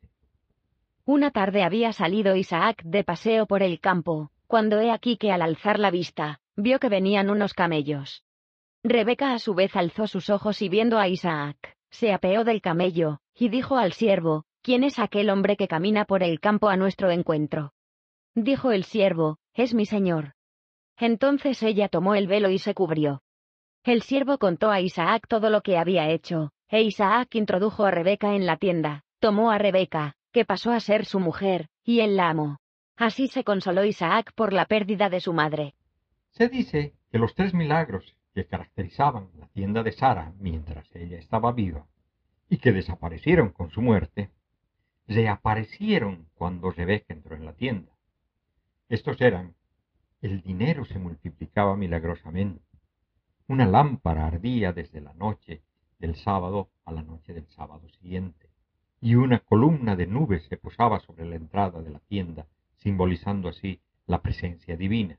[1.04, 5.42] Una tarde había salido Isaac de paseo por el campo, cuando he aquí que al
[5.42, 8.24] alzar la vista, vio que venían unos camellos.
[8.82, 13.20] Rebeca a su vez alzó sus ojos y viendo a Isaac, se apeó del camello,
[13.34, 17.10] y dijo al siervo, ¿quién es aquel hombre que camina por el campo a nuestro
[17.10, 17.72] encuentro?
[18.34, 20.34] Dijo el siervo, es mi señor.
[20.98, 23.22] Entonces ella tomó el velo y se cubrió.
[23.82, 28.34] El siervo contó a Isaac todo lo que había hecho, e Isaac introdujo a Rebeca
[28.34, 32.28] en la tienda, tomó a Rebeca, que pasó a ser su mujer, y él la
[32.28, 32.58] amó.
[32.94, 35.76] Así se consoló Isaac por la pérdida de su madre.
[36.32, 41.52] Se dice que los tres milagros que caracterizaban la tienda de Sara mientras ella estaba
[41.52, 41.86] viva,
[42.50, 44.30] y que desaparecieron con su muerte,
[45.08, 47.92] reaparecieron cuando Rebeca entró en la tienda.
[48.90, 49.54] Estos eran,
[50.20, 52.62] el dinero se multiplicaba milagrosamente,
[53.46, 55.62] una lámpara ardía desde la noche
[55.98, 58.50] del sábado a la noche del sábado siguiente,
[59.00, 63.80] y una columna de nubes se posaba sobre la entrada de la tienda, simbolizando así
[64.06, 65.18] la presencia divina.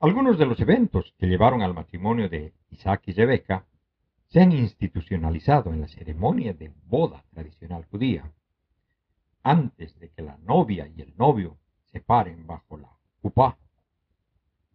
[0.00, 3.66] Algunos de los eventos que llevaron al matrimonio de Isaac y Rebeca
[4.32, 8.32] se han institucionalizado en la ceremonia de boda tradicional judía.
[9.42, 13.58] Antes de que la novia y el novio se paren bajo la cupá,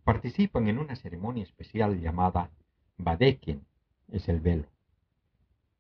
[0.03, 2.51] participan en una ceremonia especial llamada
[2.97, 3.65] Badeken,
[4.09, 4.67] es el velo.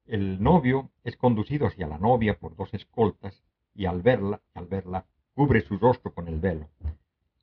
[0.07, 3.43] El novio es conducido hacia la novia por dos escoltas
[3.75, 6.67] y al verla, al verla, cubre su rostro con el velo,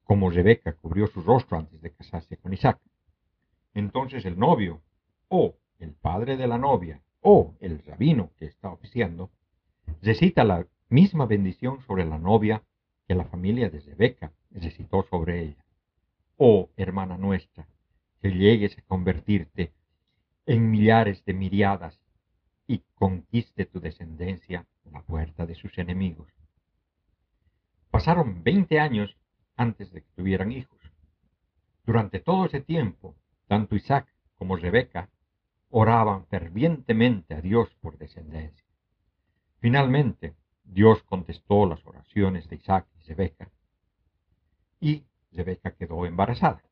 [0.02, 2.80] como Rebeca cubrió su rostro antes de casarse con Isaac.
[3.72, 4.82] Entonces el novio
[5.28, 9.30] o el padre de la novia o el rabino que está oficiando,
[10.02, 12.62] recita la misma bendición sobre la novia
[13.06, 15.64] que la familia de Rebeca recitó sobre ella.
[16.36, 17.68] Oh hermana nuestra,
[18.20, 19.72] que llegues a convertirte
[20.46, 22.00] en millares de miriadas
[22.66, 26.28] y conquiste tu descendencia la puerta de sus enemigos.
[27.90, 29.16] Pasaron veinte años
[29.56, 30.80] antes de que tuvieran hijos.
[31.84, 33.14] Durante todo ese tiempo,
[33.46, 35.10] tanto Isaac como Rebeca
[35.76, 38.64] oraban fervientemente a Dios por descendencia.
[39.58, 43.50] Finalmente, Dios contestó las oraciones de Isaac y Rebeca,
[44.78, 46.62] y Rebeca quedó embarazada.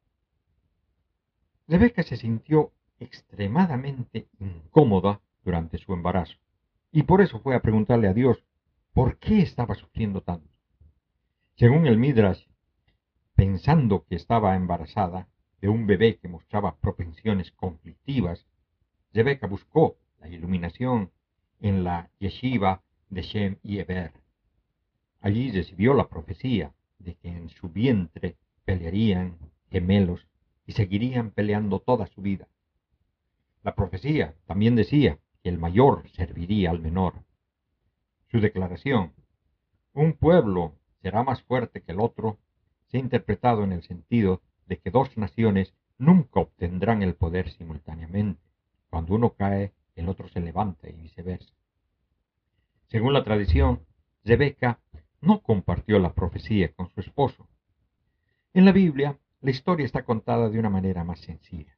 [1.66, 6.38] Rebeca se sintió extremadamente incómoda durante su embarazo,
[6.92, 8.44] y por eso fue a preguntarle a Dios
[8.92, 10.48] por qué estaba sufriendo tanto.
[11.56, 12.46] Según el Midrash,
[13.34, 15.26] pensando que estaba embarazada
[15.60, 18.46] de un bebé que mostraba propensiones conflictivas,
[19.14, 21.10] Rebeca buscó la iluminación
[21.60, 24.12] en la yeshiva de Shem y Eber.
[25.20, 29.36] Allí recibió la profecía de que en su vientre pelearían
[29.70, 30.26] gemelos
[30.66, 32.48] y seguirían peleando toda su vida.
[33.62, 37.24] La profecía también decía que el mayor serviría al menor.
[38.30, 39.12] Su declaración,
[39.92, 42.38] un pueblo será más fuerte que el otro,
[42.88, 48.51] se ha interpretado en el sentido de que dos naciones nunca obtendrán el poder simultáneamente.
[48.92, 51.54] Cuando uno cae, el otro se levanta y viceversa.
[52.88, 53.86] Según la tradición,
[54.22, 54.80] Rebeca
[55.22, 57.48] no compartió la profecía con su esposo.
[58.52, 61.74] En la Biblia, la historia está contada de una manera más sencilla.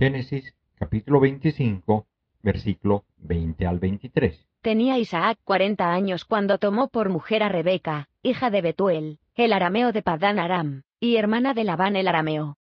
[0.00, 2.08] Génesis capítulo 25,
[2.42, 4.48] versículo 20 al 23.
[4.62, 9.92] Tenía Isaac cuarenta años cuando tomó por mujer a Rebeca, hija de Betuel, el arameo
[9.92, 12.58] de Padán Aram, y hermana de Labán el arameo.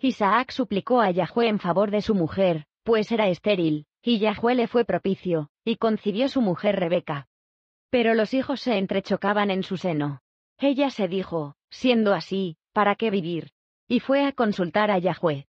[0.00, 4.68] Isaac suplicó a Yahweh en favor de su mujer, pues era estéril, y Yahweh le
[4.68, 7.26] fue propicio, y concibió su mujer Rebeca.
[7.90, 10.22] Pero los hijos se entrechocaban en su seno.
[10.56, 13.50] Ella se dijo, siendo así, ¿para qué vivir?
[13.88, 15.48] Y fue a consultar a Yahweh.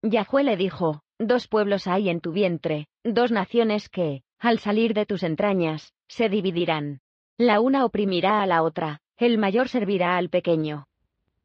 [0.00, 5.04] Yahweh le dijo, dos pueblos hay en tu vientre, dos naciones que, al salir de
[5.04, 7.02] tus entrañas, se dividirán.
[7.36, 10.86] La una oprimirá a la otra, el mayor servirá al pequeño.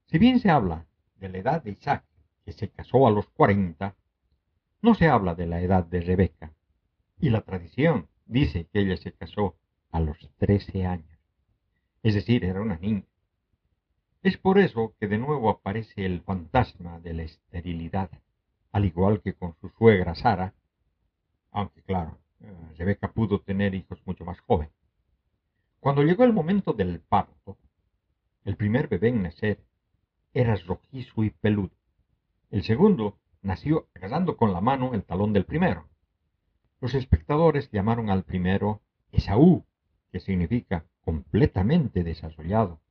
[0.06, 0.86] Si bien se habla
[1.18, 2.06] de la edad de Isaac,
[2.46, 3.96] que se casó a los cuarenta,
[4.86, 6.54] no se habla de la edad de Rebeca,
[7.20, 9.56] y la tradición dice que ella se casó
[9.90, 11.20] a los trece años,
[12.04, 13.08] es decir, era una niña.
[14.22, 18.12] Es por eso que de nuevo aparece el fantasma de la esterilidad,
[18.72, 20.54] al igual que con su suegra Sara,
[21.50, 24.76] aunque claro, eh, Rebeca pudo tener hijos mucho más jóvenes.
[25.80, 27.58] Cuando llegó el momento del parto,
[28.44, 29.66] el primer bebé en nacer
[30.32, 31.76] era rojizo y peludo.
[32.52, 35.88] El segundo nació agarrando con la mano el talón del primero.
[36.82, 38.82] Los espectadores llamaron al primero
[39.12, 39.64] Esaú,
[40.12, 42.82] que significa completamente desasollado,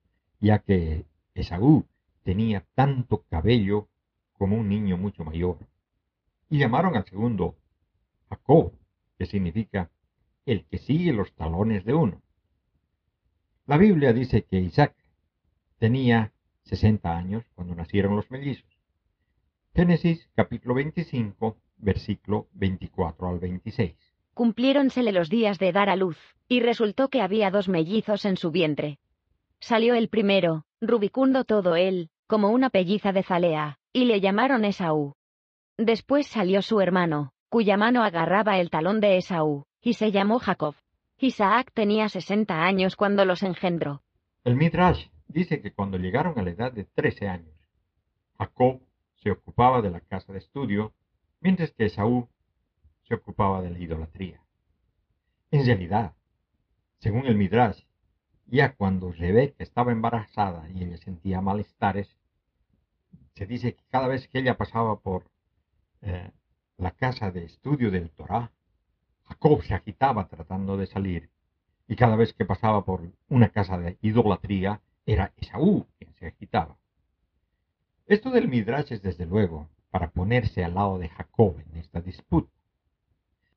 [0.41, 1.85] ya que Esaú
[2.23, 3.89] tenía tanto cabello
[4.33, 5.59] como un niño mucho mayor.
[6.49, 7.57] Y llamaron al segundo
[8.29, 8.73] Jacob,
[9.19, 9.91] que significa
[10.47, 12.23] el que sigue los talones de uno.
[13.67, 14.95] La Biblia dice que Isaac
[15.79, 18.74] tenía 60 años cuando nacieron los mellizos.
[19.77, 23.97] Génesis capítulo 25, versículo 24 al 26.
[24.33, 28.53] Cumpliéronsele los días de dar a luz, y resultó que había dos mellizos en su
[28.53, 29.01] vientre.
[29.59, 35.15] Salió el primero, rubicundo todo él, como una pelliza de zalea, y le llamaron Esaú.
[35.77, 40.77] Después salió su hermano, cuya mano agarraba el talón de Esaú, y se llamó Jacob.
[41.19, 44.03] Isaac tenía sesenta años cuando los engendró.
[44.45, 47.57] El Midrash dice que cuando llegaron a la edad de trece años,
[48.39, 48.81] Jacob
[49.25, 50.93] se ocupaba de la casa de estudio,
[51.41, 52.29] mientras que Esaú
[53.05, 54.41] se ocupaba de la idolatría.
[55.51, 56.15] En realidad,
[56.99, 57.85] según el Midrash,
[58.47, 62.15] ya cuando Rebeca estaba embarazada y ella sentía malestares,
[63.35, 65.25] se dice que cada vez que ella pasaba por
[66.03, 66.31] eh,
[66.77, 68.53] la casa de estudio del Torah,
[69.25, 71.31] Jacob se agitaba tratando de salir,
[71.89, 76.77] y cada vez que pasaba por una casa de idolatría, era Esaú quien se agitaba.
[78.07, 82.53] Esto del Midrash es desde luego para ponerse al lado de Jacob en esta disputa.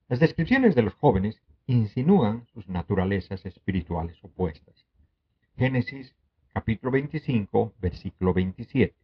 [0.08, 4.86] Las descripciones de los jóvenes insinúan sus naturalezas espirituales opuestas.
[5.58, 6.16] Génesis
[6.54, 8.96] capítulo 25, versículo 27.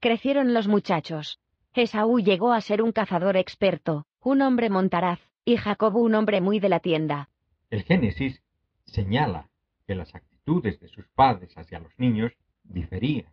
[0.00, 1.40] Crecieron los muchachos.
[1.74, 6.58] Esaú llegó a ser un cazador experto, un hombre montaraz, y Jacob un hombre muy
[6.58, 7.28] de la tienda.
[7.68, 8.42] El Génesis
[8.86, 9.50] señala
[9.86, 12.32] que las actitudes de sus padres hacia los niños
[12.64, 13.30] diferían.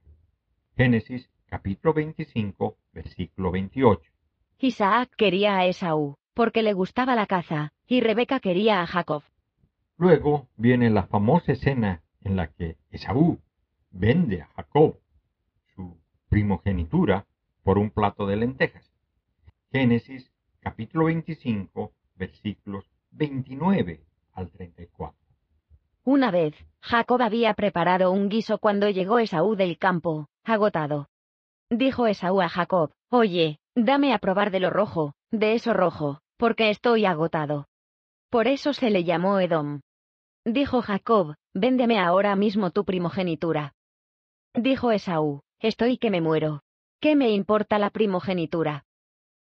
[0.75, 4.11] Génesis capítulo 25, versículo 28.
[4.59, 9.23] Isaac quería a Esaú, porque le gustaba la caza, y Rebeca quería a Jacob.
[9.97, 13.39] Luego viene la famosa escena en la que Esaú
[13.89, 14.99] vende a Jacob
[15.75, 15.97] su
[16.29, 17.25] primogenitura
[17.63, 18.91] por un plato de lentejas.
[19.71, 24.01] Génesis capítulo 25 versículos 29
[24.33, 25.17] al 34.
[26.03, 31.09] Una vez, Jacob había preparado un guiso cuando llegó Esaú del campo, agotado.
[31.69, 36.69] Dijo Esaú a Jacob, Oye, dame a probar de lo rojo, de eso rojo, porque
[36.69, 37.67] estoy agotado.
[38.29, 39.81] Por eso se le llamó Edom.
[40.45, 43.73] Dijo Jacob, Véndeme ahora mismo tu primogenitura.
[44.53, 46.61] Dijo Esaú, Estoy que me muero.
[47.01, 48.85] ¿Qué me importa la primogenitura?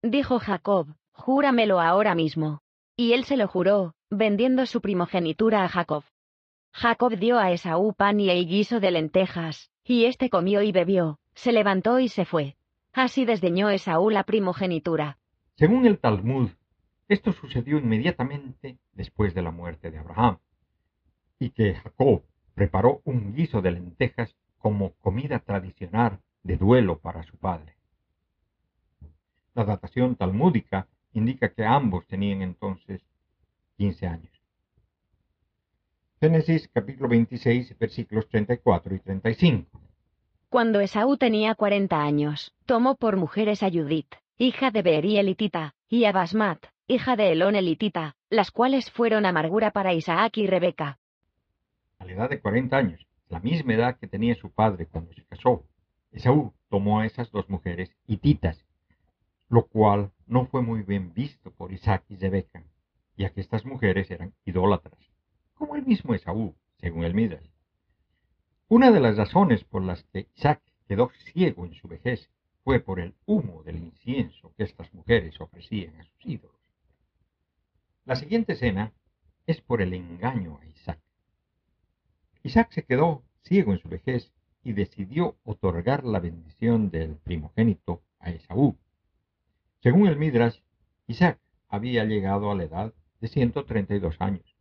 [0.01, 2.61] Dijo Jacob, Júramelo ahora mismo.
[2.95, 6.03] Y él se lo juró, vendiendo su primogenitura a Jacob.
[6.71, 11.51] Jacob dio a Esaú pan y guiso de lentejas, y éste comió y bebió, se
[11.51, 12.55] levantó y se fue.
[12.91, 15.17] Así desdeñó Esaú la primogenitura.
[15.55, 16.49] Según el Talmud,
[17.07, 20.37] esto sucedió inmediatamente después de la muerte de Abraham,
[21.39, 22.23] y que Jacob
[22.53, 27.75] preparó un guiso de lentejas como comida tradicional de duelo para su padre.
[29.53, 33.01] La datación talmúdica indica que ambos tenían entonces
[33.77, 34.41] 15 años.
[36.19, 39.81] Génesis capítulo 26 versículos 34 y 35.
[40.53, 46.05] Cuando Esaú tenía cuarenta años, tomó por mujeres a Judith, hija de Beeri elitita, y
[46.05, 50.99] a Basmat, hija de Elón elitita, las cuales fueron amargura para Isaac y Rebeca.
[51.97, 55.25] A la edad de cuarenta años, la misma edad que tenía su padre cuando se
[55.25, 55.63] casó,
[56.11, 58.63] Esaú tomó a esas dos mujeres hititas,
[59.49, 62.63] lo cual no fue muy bien visto por Isaac y Rebeca,
[63.17, 64.99] ya que estas mujeres eran idólatras,
[65.55, 67.52] como el mismo Esaú, según el Midas.
[68.75, 72.31] Una de las razones por las que Isaac quedó ciego en su vejez
[72.63, 76.59] fue por el humo del incienso que estas mujeres ofrecían a sus ídolos.
[78.03, 78.91] La siguiente escena
[79.45, 80.99] es por el engaño a Isaac.
[82.41, 88.31] Isaac se quedó ciego en su vejez y decidió otorgar la bendición del primogénito a
[88.31, 88.75] Esaú.
[89.83, 90.61] Según el Midrash,
[91.05, 94.55] Isaac había llegado a la edad de 132 años,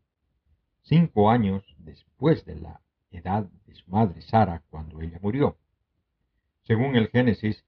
[0.82, 2.82] cinco años después de la
[3.18, 5.56] edad de su madre Sara cuando ella murió.
[6.62, 7.64] Según el Génesis,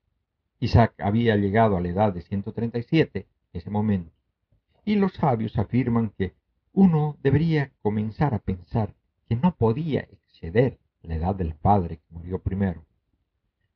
[0.60, 4.12] Isaac había llegado a la edad de 137 en ese momento,
[4.84, 6.34] y los sabios afirman que
[6.72, 8.94] uno debería comenzar a pensar
[9.28, 12.84] que no podía exceder la edad del padre que murió primero.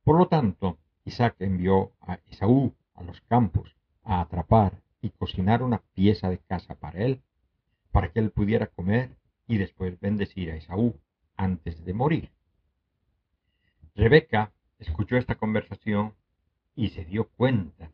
[0.03, 5.81] Por lo tanto, Isaac envió a Esaú a los campos a atrapar y cocinar una
[5.93, 7.21] pieza de casa para él,
[7.91, 9.15] para que él pudiera comer
[9.47, 10.95] y después bendecir a Esaú
[11.39, 12.31] antes de morir.
[13.95, 16.13] Rebeca escuchó esta conversación
[16.75, 17.91] y se dio cuenta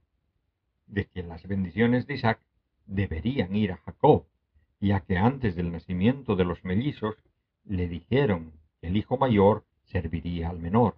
[0.87, 2.39] de que las bendiciones de Isaac
[2.87, 4.25] deberían ir a Jacob,
[4.79, 7.15] ya que antes del nacimiento de los mellizos
[7.63, 10.97] le dijeron que el hijo mayor serviría al menor.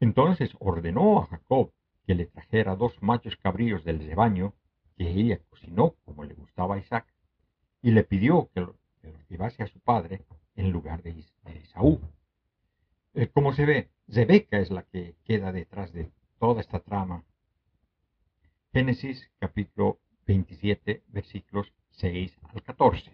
[0.00, 1.72] Entonces ordenó a Jacob
[2.06, 4.54] que le trajera dos machos cabríos del rebaño
[4.96, 7.06] que ella cocinó como le gustaba a Isaac,
[7.82, 8.76] y le pidió que los
[9.28, 10.24] llevase a su padre
[10.60, 12.00] en lugar de, Esaú.
[13.14, 17.24] Eh, como se ve, Rebeca es la que queda detrás de toda esta trama.
[18.72, 23.10] Génesis capítulo 27 versículos 6 al 14.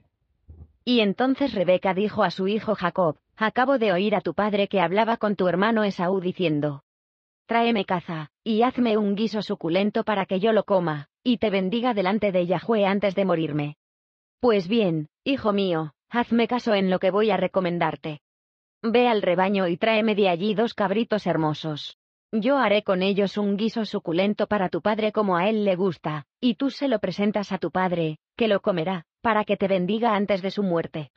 [0.85, 4.81] Y entonces Rebeca dijo a su hijo Jacob, Acabo de oír a tu padre que
[4.81, 6.83] hablaba con tu hermano Esaú diciendo,
[7.47, 11.95] Tráeme caza, y hazme un guiso suculento para que yo lo coma, y te bendiga
[11.95, 13.77] delante de Yahweh antes de morirme.
[14.41, 18.21] Pues bien, hijo mío, hazme caso en lo que voy a recomendarte.
[18.83, 21.99] Ve al rebaño y tráeme de allí dos cabritos hermosos.
[22.33, 26.27] Yo haré con ellos un guiso suculento para tu padre como a él le gusta,
[26.41, 30.15] y tú se lo presentas a tu padre, que lo comerá, para que te bendiga
[30.15, 31.11] antes de su muerte.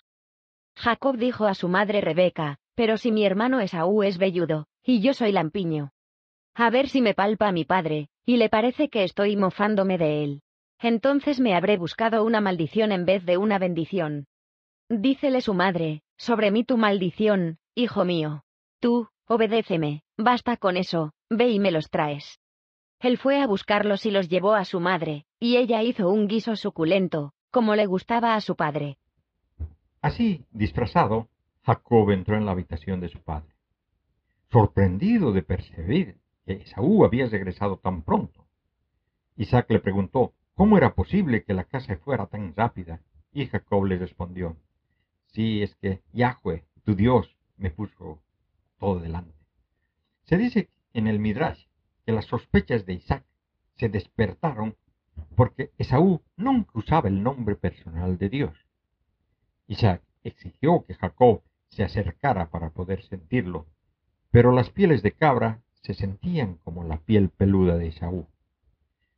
[0.75, 5.13] Jacob dijo a su madre Rebeca, pero si mi hermano Esaú es velludo, y yo
[5.13, 5.91] soy lampiño.
[6.55, 10.41] A ver si me palpa mi padre, y le parece que estoy mofándome de él.
[10.79, 14.27] Entonces me habré buscado una maldición en vez de una bendición.
[14.91, 18.43] Dícele su madre, sobre mí tu maldición, hijo mío.
[18.79, 22.39] Tú, obedéceme, basta con eso, ve y me los traes.
[22.99, 26.55] Él fue a buscarlos y los llevó a su madre, y ella hizo un guiso
[26.55, 28.97] suculento, como le gustaba a su padre.
[30.01, 31.29] Así, disfrazado,
[31.61, 33.53] Jacob entró en la habitación de su padre.
[34.51, 36.17] Sorprendido de percibir
[36.47, 38.47] que Esaú había regresado tan pronto.
[39.37, 43.99] Isaac le preguntó cómo era posible que la casa fuera tan rápida, y Jacob le
[43.99, 44.57] respondió,
[45.31, 48.21] Sí, es que Yahweh, tu Dios, me puso
[48.79, 49.35] todo delante.
[50.25, 51.65] Se dice en el Midrash
[52.05, 53.25] que las sospechas de Isaac
[53.77, 54.75] se despertaron
[55.35, 58.57] porque Esaú nunca usaba el nombre personal de Dios.
[59.67, 63.67] Isaac exigió que Jacob se acercara para poder sentirlo,
[64.31, 68.27] pero las pieles de cabra se sentían como la piel peluda de Esaú.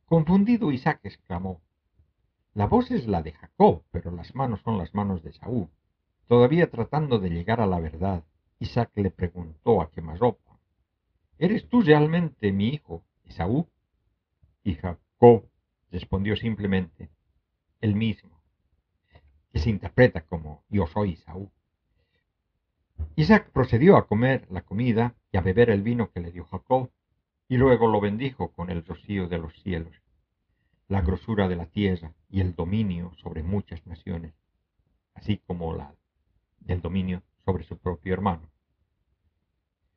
[0.06, 1.62] Confundido Isaac exclamó,
[2.54, 5.70] La voz es la de Jacob, pero las manos son las manos de Esaú.
[6.26, 8.24] Todavía tratando de llegar a la verdad,
[8.58, 10.58] Isaac le preguntó a quemarropa,
[11.38, 13.66] ¿Eres tú realmente mi hijo, Esaú?
[14.62, 15.48] Y Jacob
[15.90, 17.10] respondió simplemente,
[17.80, 18.40] el mismo,
[19.52, 21.50] que se interpreta como yo soy Esaú.
[23.16, 26.90] Isaac procedió a comer la comida y a beber el vino que le dio Jacob,
[27.48, 30.00] y luego lo bendijo con el rocío de los cielos,
[30.88, 34.32] la grosura de la tierra y el dominio sobre muchas naciones,
[35.14, 35.94] así como la
[36.64, 38.50] del dominio sobre su propio hermano.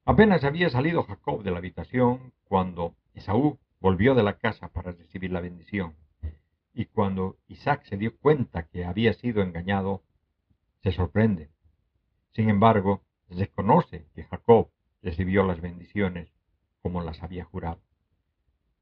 [0.06, 5.32] Apenas había salido Jacob de la habitación cuando Esaú volvió de la casa para recibir
[5.32, 5.96] la bendición.
[6.74, 10.04] Y cuando Isaac se dio cuenta que había sido engañado,
[10.84, 11.50] se sorprende.
[12.34, 14.70] Sin embargo, reconoce que Jacob
[15.02, 16.30] recibió las bendiciones
[16.82, 17.82] como las había jurado.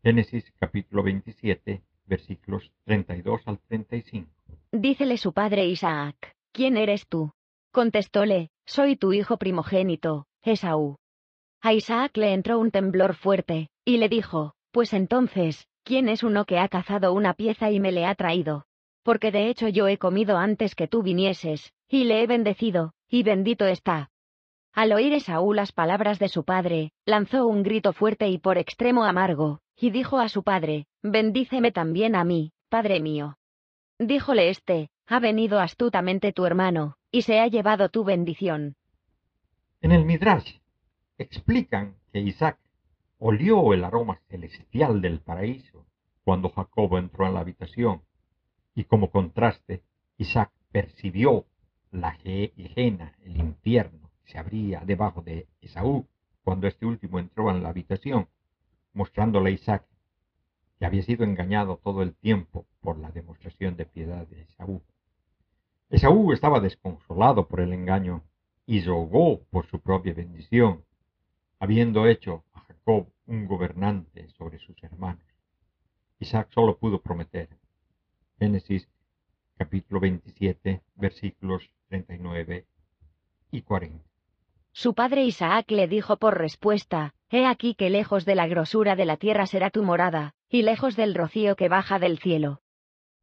[0.04, 4.30] Génesis capítulo 27, versículos 32 al 35.
[4.72, 7.32] Dícele su padre Isaac, ¿quién eres tú?
[7.74, 10.98] Contestóle, soy tu hijo primogénito, Esaú.
[11.60, 16.46] A Isaac le entró un temblor fuerte, y le dijo, Pues entonces, ¿quién es uno
[16.46, 18.66] que ha cazado una pieza y me le ha traído?
[19.02, 23.24] Porque de hecho yo he comido antes que tú vinieses, y le he bendecido, y
[23.24, 24.12] bendito está.
[24.72, 29.04] Al oír Esaú las palabras de su padre, lanzó un grito fuerte y por extremo
[29.04, 33.36] amargo, y dijo a su padre, Bendíceme también a mí, padre mío.
[33.98, 38.76] Díjole éste, Ha venido astutamente tu hermano, y se ha llevado tu bendición.
[39.82, 40.60] En el Midrash
[41.18, 42.58] explican que Isaac
[43.20, 45.86] olió el aroma celestial del paraíso
[46.24, 48.02] cuando Jacobo entró en la habitación,
[48.76, 49.84] y como contraste,
[50.18, 51.46] Isaac percibió
[51.92, 56.08] la Gehenna, el infierno, que se abría debajo de Esaú
[56.44, 58.28] cuando este último entró en la habitación,
[58.94, 59.86] mostrándole a Isaac
[60.80, 64.82] que había sido engañado todo el tiempo por la demostración de piedad de Esaú.
[65.94, 68.24] Esaú estaba desconsolado por el engaño
[68.66, 70.84] y rogó por su propia bendición,
[71.60, 75.24] habiendo hecho a Jacob un gobernante sobre sus hermanos.
[76.18, 77.48] Isaac solo pudo prometer.
[78.40, 78.90] Génesis
[79.56, 82.66] capítulo 27 versículos 39
[83.52, 84.04] y 40.
[84.72, 89.06] Su padre Isaac le dijo por respuesta, He aquí que lejos de la grosura de
[89.06, 92.64] la tierra será tu morada, y lejos del rocío que baja del cielo.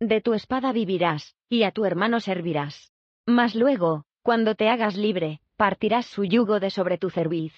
[0.00, 2.90] De tu espada vivirás, y a tu hermano servirás.
[3.26, 7.52] Mas luego, cuando te hagas libre, partirás su yugo de sobre tu cerviz.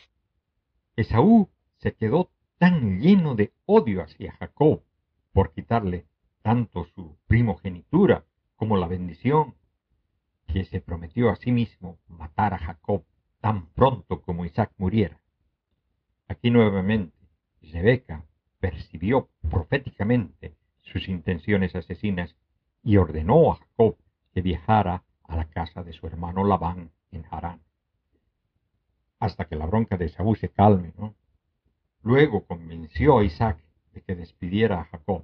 [0.97, 4.83] Esaú se quedó tan lleno de odio hacia Jacob
[5.33, 6.07] por quitarle
[6.43, 8.25] tanto su primogenitura
[8.57, 9.55] como la bendición,
[10.49, 13.05] que se prometió a sí mismo matar a Jacob
[13.41, 15.21] tan pronto como Isaac muriera.
[16.27, 17.17] Aquí nuevamente,
[17.61, 18.27] Rebeca
[18.59, 22.37] percibió proféticamente sus intenciones asesinas
[22.83, 23.97] y ordenó a Jacob
[24.35, 27.61] que viajara a la casa de su hermano Labán en Harán
[29.23, 31.15] hasta que la bronca de Esaú se calme, ¿no?
[32.03, 33.57] Luego convenció a Isaac
[33.93, 35.23] de que despidiera a Jacob,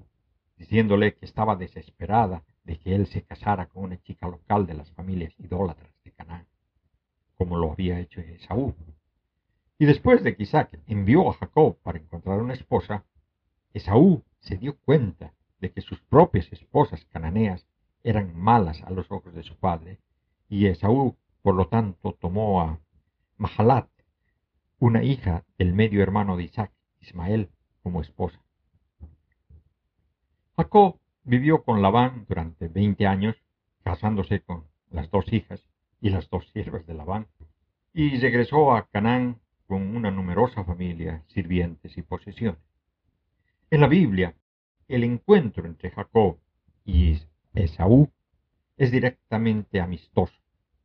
[0.56, 4.88] diciéndole que estaba desesperada de que él se casara con una chica local de las
[4.92, 6.46] familias idólatras de Canaán,
[7.34, 8.72] como lo había hecho Esaú.
[9.80, 13.04] Y después de que Isaac envió a Jacob para encontrar una esposa,
[13.74, 17.66] Esaú se dio cuenta de que sus propias esposas cananeas
[18.02, 19.98] eran malas a los ojos de su padre,
[20.48, 22.80] y Esaú, por lo tanto, tomó a
[23.36, 23.88] Mahalat,
[24.78, 27.50] una hija del medio hermano de Isaac, Ismael,
[27.82, 28.40] como esposa.
[30.56, 33.36] Jacob vivió con Labán durante veinte años,
[33.82, 35.62] casándose con las dos hijas
[36.00, 37.26] y las dos siervas de Labán,
[37.92, 42.60] y regresó a Canaán con una numerosa familia, sirvientes y posesiones.
[43.70, 44.34] En la Biblia,
[44.88, 46.38] el encuentro entre Jacob
[46.84, 47.18] y
[47.54, 48.10] Esaú
[48.76, 50.34] es directamente amistoso.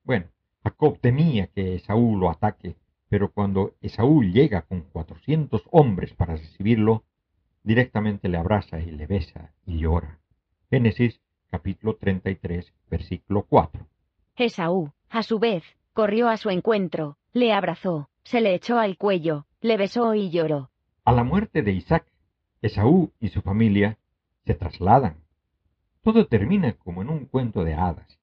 [0.03, 0.27] Bueno,
[0.63, 2.75] Jacob temía que Esaú lo ataque,
[3.09, 7.03] pero cuando Esaú llega con cuatrocientos hombres para recibirlo,
[7.63, 10.19] directamente le abraza y le besa y llora.
[10.69, 13.87] Génesis capítulo 33, versículo 4.
[14.35, 19.45] Esaú, a su vez, corrió a su encuentro, le abrazó, se le echó al cuello,
[19.61, 20.71] le besó y lloró.
[21.05, 22.07] A la muerte de Isaac,
[22.63, 23.97] Esaú y su familia
[24.45, 25.17] se trasladan.
[26.01, 28.19] Todo termina como en un cuento de hadas.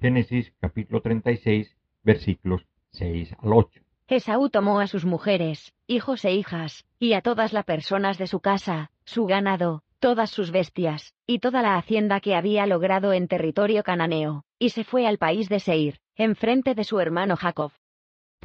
[0.00, 3.80] Génesis capítulo 36, versículos 6 al 8.
[4.08, 8.40] Esaú tomó a sus mujeres, hijos e hijas, y a todas las personas de su
[8.40, 13.82] casa, su ganado, todas sus bestias, y toda la hacienda que había logrado en territorio
[13.82, 17.72] cananeo, y se fue al país de Seir, enfrente de su hermano Jacob.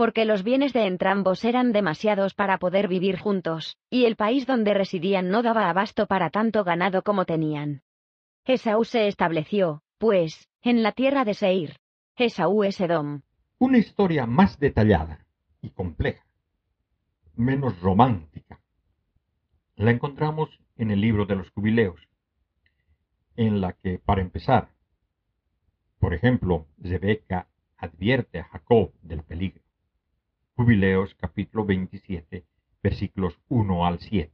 [0.01, 4.73] Porque los bienes de entrambos eran demasiados para poder vivir juntos, y el país donde
[4.73, 7.83] residían no daba abasto para tanto ganado como tenían.
[8.43, 11.75] Esaú se estableció, pues, en la tierra de Seir.
[12.15, 13.21] Esaú es Edom.
[13.59, 15.23] Una historia más detallada
[15.61, 16.25] y compleja,
[17.35, 18.59] menos romántica.
[19.75, 22.01] La encontramos en el libro de los jubileos,
[23.35, 24.69] en la que, para empezar,
[25.99, 27.45] por ejemplo, Rebeca
[27.77, 29.60] advierte a Jacob del peligro.
[30.55, 32.45] Jubileos capítulo 27,
[32.83, 34.31] versículos 1 al 7.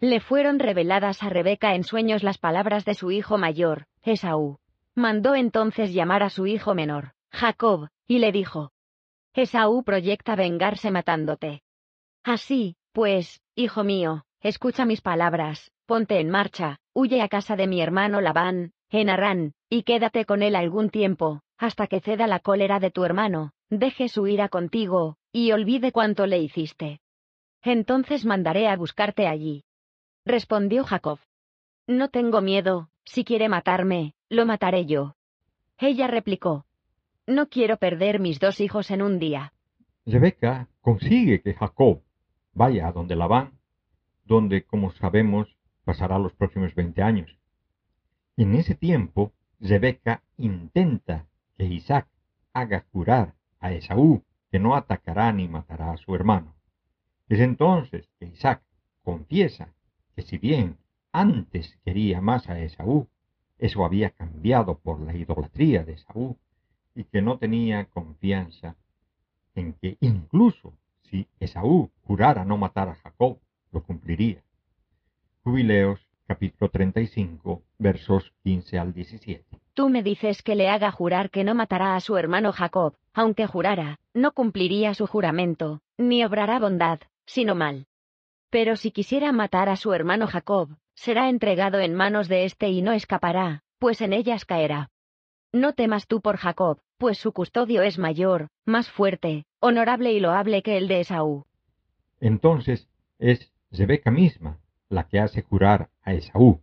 [0.00, 4.58] Le fueron reveladas a Rebeca en sueños las palabras de su hijo mayor, Esaú.
[4.94, 8.72] Mandó entonces llamar a su hijo menor, Jacob, y le dijo,
[9.34, 11.62] Esaú proyecta vengarse matándote.
[12.24, 17.80] Así, pues, hijo mío, escucha mis palabras, ponte en marcha, huye a casa de mi
[17.80, 22.80] hermano Labán, en Arán, y quédate con él algún tiempo, hasta que ceda la cólera
[22.80, 27.00] de tu hermano, deje su ira contigo, y olvide cuánto le hiciste.
[27.62, 29.64] Entonces mandaré a buscarte allí.
[30.24, 31.18] Respondió Jacob.
[31.86, 35.16] No tengo miedo, si quiere matarme, lo mataré yo.
[35.78, 36.66] Ella replicó.
[37.26, 39.52] No quiero perder mis dos hijos en un día.
[40.06, 42.02] Rebeca consigue que Jacob
[42.52, 43.58] vaya a donde Labán,
[44.24, 47.38] donde, como sabemos, pasará los próximos veinte años.
[48.36, 51.26] En ese tiempo, Rebeca intenta
[51.56, 52.08] que Isaac
[52.52, 56.54] haga jurar a Esaú que no atacará ni matará a su hermano.
[57.28, 58.62] Es entonces que Isaac
[59.02, 59.74] confiesa
[60.14, 60.78] que si bien
[61.12, 63.08] antes quería más a Esaú,
[63.58, 66.36] eso había cambiado por la idolatría de Esaú
[66.94, 68.76] y que no tenía confianza
[69.54, 73.38] en que incluso si Esaú jurara no matar a Jacob,
[73.72, 74.42] lo cumpliría.
[75.42, 79.44] Jubileos capítulo 35 versos 15 al 17.
[79.72, 83.46] Tú me dices que le haga jurar que no matará a su hermano Jacob, aunque
[83.46, 87.86] jurara, no cumpliría su juramento, ni obrará bondad, sino mal.
[88.50, 92.82] Pero si quisiera matar a su hermano Jacob, será entregado en manos de éste y
[92.82, 94.90] no escapará, pues en ellas caerá.
[95.50, 100.62] No temas tú por Jacob, pues su custodio es mayor, más fuerte, honorable y loable
[100.62, 101.46] que el de Esaú.
[102.20, 102.86] Entonces
[103.18, 104.58] es Rebeca misma
[104.88, 106.62] la que hace jurar a Esaú.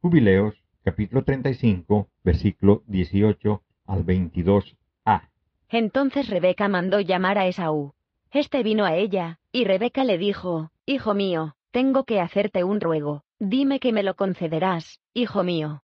[0.00, 0.54] Jubileos
[0.84, 5.30] capítulo 35, versículo 18 al 22a.
[5.68, 7.94] Entonces Rebeca mandó llamar a Esaú.
[8.30, 13.24] Este vino a ella, y Rebeca le dijo, Hijo mío, tengo que hacerte un ruego,
[13.38, 15.82] dime que me lo concederás, hijo mío.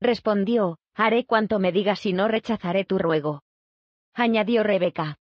[0.00, 3.42] Respondió, Haré cuanto me digas y no rechazaré tu ruego.
[4.14, 5.18] Añadió Rebeca.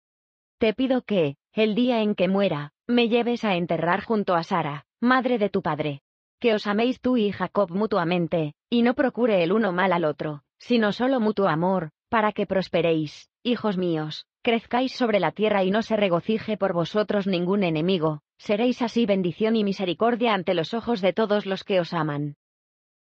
[0.57, 4.85] Te pido que, el día en que muera, me lleves a enterrar junto a Sara,
[5.01, 6.01] madre de tu padre
[6.39, 10.43] que os améis tú y Jacob mutuamente, y no procure el uno mal al otro,
[10.57, 15.81] sino solo mutuo amor, para que prosperéis, hijos míos, crezcáis sobre la tierra y no
[15.81, 21.13] se regocije por vosotros ningún enemigo, seréis así bendición y misericordia ante los ojos de
[21.13, 22.35] todos los que os aman.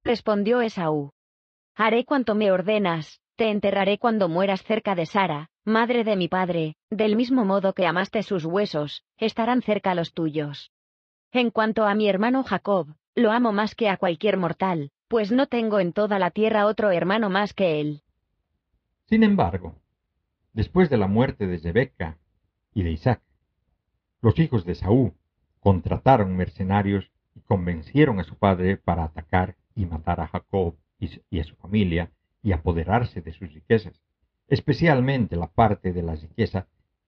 [0.03, 1.11] Respondió Esaú.
[1.75, 6.75] Haré cuanto me ordenas, te enterraré cuando mueras cerca de Sara, madre de mi padre,
[6.89, 10.71] del mismo modo que amaste sus huesos, estarán cerca los tuyos.
[11.33, 15.47] En cuanto a mi hermano Jacob, lo amo más que a cualquier mortal, pues no
[15.47, 18.01] tengo en toda la tierra otro hermano más que él.
[19.05, 19.75] Sin embargo,
[20.51, 22.17] después de la muerte de Rebeca
[22.73, 23.21] y de Isaac,
[24.21, 25.13] los hijos de Saúl
[25.61, 31.43] contrataron mercenarios y convencieron a su padre para atacar y matar a Jacob y a
[31.45, 32.11] su familia
[32.43, 34.01] y apoderarse de sus riquezas,
[34.49, 36.67] especialmente la parte de la riqueza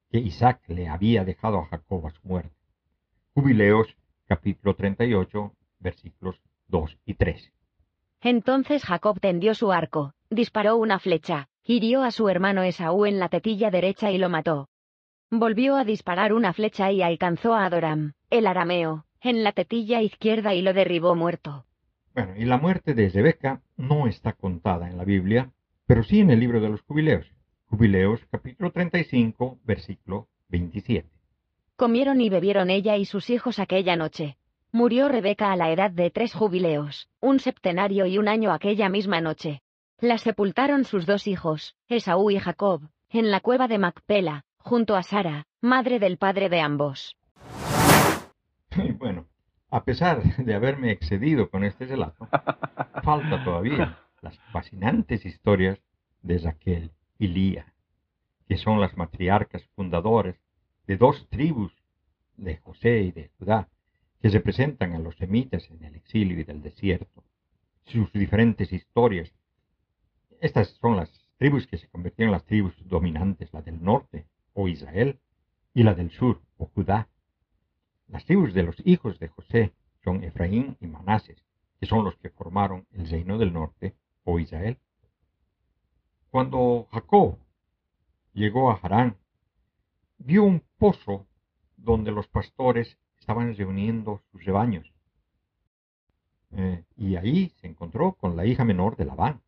[0.09, 2.55] que Isaac le había dejado a Jacob a su muerte.
[3.33, 3.97] Jubileos
[4.27, 7.53] capítulo 38 versículos 2 y 3.
[8.21, 13.29] Entonces Jacob tendió su arco, disparó una flecha, hirió a su hermano Esaú en la
[13.29, 14.69] tetilla derecha y lo mató.
[15.29, 20.53] Volvió a disparar una flecha y alcanzó a Adoram, el arameo, en la tetilla izquierda
[20.53, 21.65] y lo derribó muerto.
[22.13, 25.51] Bueno, y la muerte de Rebeca no está contada en la Biblia,
[25.85, 27.25] pero sí en el libro de los jubileos.
[27.65, 31.09] Jubileos capítulo 35, versículo 27.
[31.83, 34.37] Comieron y bebieron ella y sus hijos aquella noche,
[34.71, 39.19] Murió Rebeca a la edad de tres jubileos, un septenario y un año aquella misma
[39.19, 39.61] noche.
[39.99, 45.03] La sepultaron sus dos hijos, Esaú y Jacob, en la cueva de Macpela, junto a
[45.03, 47.17] Sara, madre del padre de ambos.
[48.77, 49.25] Y bueno,
[49.69, 52.29] a pesar de haberme excedido con este relato,
[53.03, 55.79] falta todavía las fascinantes historias
[56.21, 57.73] de Raquel y Lía,
[58.47, 60.37] que son las matriarcas fundadoras
[60.87, 61.73] de dos tribus
[62.37, 63.69] de José y de Judá,
[64.21, 67.23] que representan a los semitas en el exilio y del desierto,
[67.85, 69.33] sus diferentes historias.
[70.39, 74.67] Estas son las tribus que se convirtieron en las tribus dominantes, la del norte, o
[74.67, 75.19] Israel,
[75.73, 77.09] y la del sur, o Judá.
[78.07, 79.73] Las tribus de los hijos de José
[80.03, 81.43] son Efraín y Manases,
[81.79, 84.77] que son los que formaron el reino del norte, o Israel.
[86.29, 87.37] Cuando Jacob
[88.33, 89.17] llegó a Harán,
[90.25, 91.27] vio un pozo
[91.77, 94.93] donde los pastores estaban reuniendo sus rebaños.
[96.51, 99.41] Eh, y ahí se encontró con la hija menor de Labán,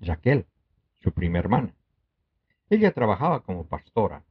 [0.00, 0.46] Raquel,
[1.02, 1.74] su prima hermana.
[2.68, 4.24] Ella trabajaba como pastora,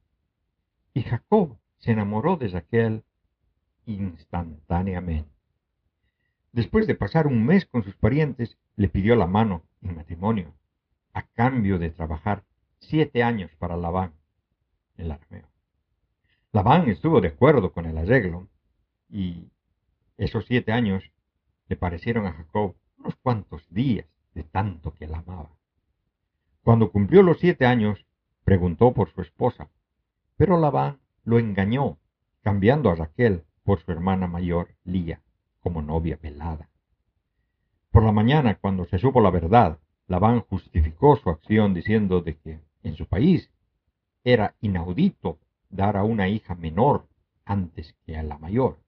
[0.94, 3.04] y Jacob se enamoró de Raquel
[3.86, 5.30] instantáneamente.
[6.52, 10.54] Después de pasar un mes con sus parientes, le pidió la mano en matrimonio,
[11.12, 12.44] a cambio de trabajar
[12.78, 14.12] siete años para Labán,
[14.96, 15.48] el arameo.
[16.58, 18.48] Labán estuvo de acuerdo con el arreglo
[19.08, 19.52] y
[20.16, 21.04] esos siete años
[21.68, 25.56] le parecieron a Jacob unos cuantos días de tanto que la amaba.
[26.64, 28.04] Cuando cumplió los siete años,
[28.42, 29.70] preguntó por su esposa,
[30.36, 32.00] pero Labán lo engañó,
[32.42, 35.22] cambiando a Raquel por su hermana mayor, Lía,
[35.60, 36.70] como novia pelada.
[37.92, 39.78] Por la mañana, cuando se supo la verdad,
[40.08, 43.48] Labán justificó su acción diciendo de que en su país
[44.24, 45.38] era inaudito
[45.70, 47.06] dar a una hija menor
[47.44, 48.78] antes que a la mayor.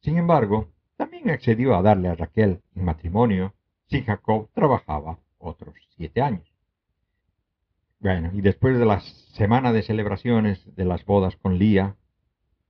[0.00, 3.54] Sin embargo, también accedió a darle a Raquel en matrimonio
[3.86, 6.48] si Jacob trabajaba otros siete años.
[8.00, 9.00] Bueno, y después de la
[9.34, 11.96] semana de celebraciones de las bodas con Lía,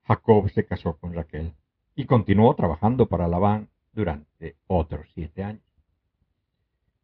[0.05, 1.55] Jacob se casó con Raquel
[1.95, 5.63] y continuó trabajando para Labán durante otros siete años.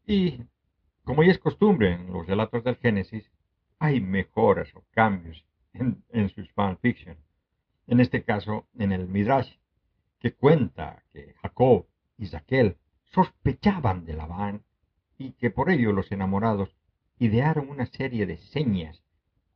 [0.07, 0.43] Y,
[1.05, 3.31] como ya es costumbre en los relatos del Génesis,
[3.79, 7.17] hay mejoras o cambios en, sus fanfiction.
[7.87, 9.57] En este caso, en el Midrash,
[10.19, 14.63] que cuenta que Jacob y Raquel sospechaban de Labán
[15.17, 16.75] y que por ello los enamorados
[17.19, 19.03] idearon una serie de señas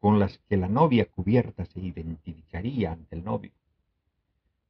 [0.00, 3.52] con las que la novia cubierta se identificaría ante el novio.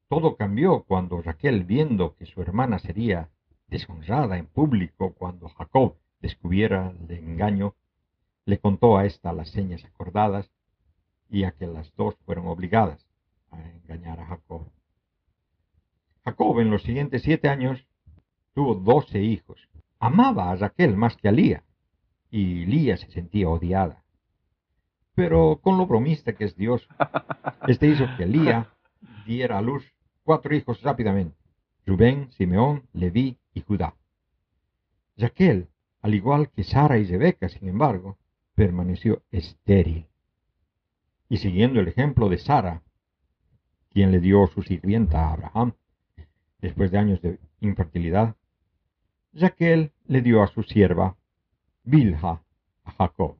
[0.09, 3.31] Todo cambió cuando Raquel, viendo que su hermana sería
[3.69, 7.75] deshonrada en público cuando Jacob descubriera el engaño,
[8.45, 10.51] le contó a ésta las señas acordadas
[11.33, 13.09] y a que las dos fueron obligadas
[13.51, 14.71] a engañar a Jacob.
[16.25, 17.85] Jacob en los siguientes siete años
[18.55, 19.59] tuvo doce hijos.
[19.99, 21.65] Amaba a Raquel más que a Lía,
[22.31, 24.05] y Lía se sentía odiada.
[25.15, 26.87] Pero con lo bromista que es Dios,
[27.67, 28.71] este hizo que Lía
[29.27, 29.85] diera a luz
[30.25, 31.37] cuatro hijos rápidamente,
[31.87, 33.97] Rubén, Simeón, Leví y Judá.
[35.17, 35.69] Raquel,
[36.03, 38.19] al igual que Sara y Rebeca, sin embargo,
[38.55, 40.12] permaneció estéril
[41.33, 42.83] y siguiendo el ejemplo de Sara,
[43.89, 45.73] quien le dio su sirvienta a Abraham,
[46.61, 48.37] después de años de infertilidad,
[49.33, 51.17] Raquel le dio a su sierva
[51.85, 52.43] Bilha
[52.85, 53.39] a Jacob,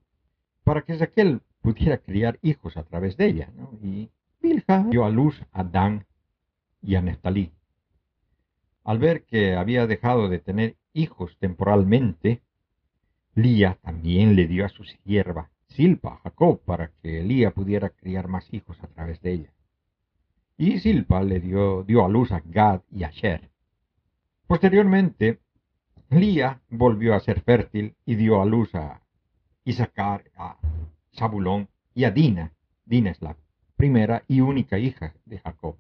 [0.65, 3.51] para que Raquel pudiera criar hijos a través de ella,
[3.83, 4.09] y
[4.41, 6.07] Bilha dio a luz a Dan
[6.81, 7.53] y a Neftalí.
[8.85, 12.41] Al ver que había dejado de tener hijos temporalmente,
[13.35, 18.29] Lía también le dio a su sierva Silpa a Jacob para que Elía pudiera criar
[18.29, 19.53] más hijos a través de ella.
[20.57, 23.51] Y Silpa le dio, dio a luz a Gad y a Sher.
[24.47, 25.41] Posteriormente,
[26.11, 29.01] Lía volvió a ser fértil y dio a luz a
[29.65, 30.59] Isaacar, a
[31.17, 32.53] Zabulón y a Dina.
[32.85, 33.37] Dina es la
[33.77, 35.77] primera y única hija de Jacob.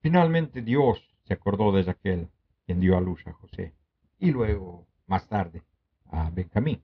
[0.00, 2.28] Finalmente Dios se acordó de Raquel,
[2.64, 3.72] quien dio a luz a José,
[4.18, 5.62] y luego, más tarde,
[6.06, 6.80] a Benjamín.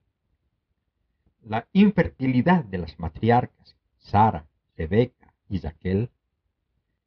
[1.41, 4.45] La infertilidad de las matriarcas, Sara,
[4.77, 6.09] Rebeca y Raquel,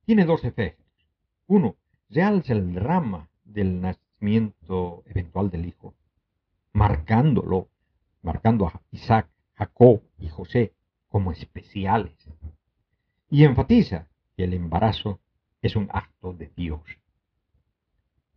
[0.04, 0.86] tiene dos efectos.
[1.46, 1.76] Uno,
[2.08, 5.94] realza el drama del nacimiento eventual del hijo,
[6.72, 7.68] marcándolo,
[8.22, 10.74] marcando a Isaac, Jacob y José
[11.08, 12.16] como especiales.
[13.30, 15.20] Y enfatiza que el embarazo
[15.60, 16.82] es un acto de Dios.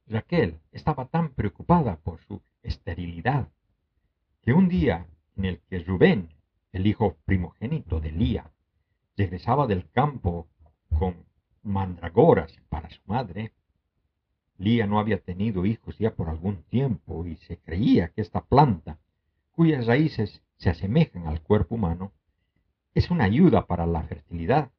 [0.07, 3.49] Raquel estaba tan preocupada por su esterilidad
[4.41, 5.07] que un día
[5.37, 6.29] en el que Rubén,
[6.71, 8.51] el hijo primogénito de Lía,
[9.17, 10.47] regresaba del campo
[10.97, 11.25] con
[11.63, 13.53] mandragoras para su madre,
[14.57, 18.99] Lía no había tenido hijos ya por algún tiempo y se creía que esta planta,
[19.51, 22.13] cuyas raíces se asemejan al cuerpo humano,
[22.93, 24.71] es una ayuda para la fertilidad.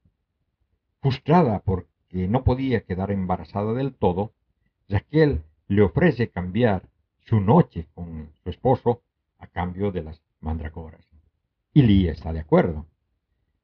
[1.02, 4.32] Frustrada porque no podía quedar embarazada del todo,
[4.88, 6.88] Raquel le ofrece cambiar
[7.18, 9.02] su noche con su esposo
[9.38, 11.06] a cambio de las mandragoras.
[11.74, 12.86] Y Lía está de acuerdo.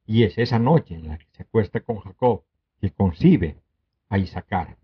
[0.05, 2.43] Y es esa noche en la que se acuesta con Jacob
[2.81, 3.57] que concibe
[4.09, 4.77] a Isaacar.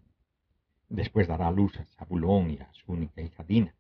[0.89, 3.75] Después dará luz a Zabulón y a su única hija Dina.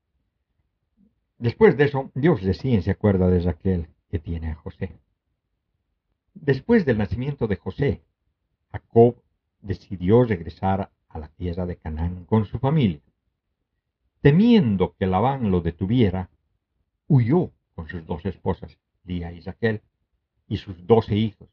[1.38, 4.98] Después de eso, Dios recién se acuerda de Raquel que tiene a José.
[6.34, 8.02] Después del nacimiento de José,
[8.72, 9.22] Jacob
[9.60, 13.00] decidió regresar a la tierra de Canaán con su familia.
[14.20, 16.28] Temiendo que Labán lo detuviera,
[17.06, 19.83] huyó con sus dos esposas, Lía y Raquel,
[20.49, 21.49] y sus doce hijos,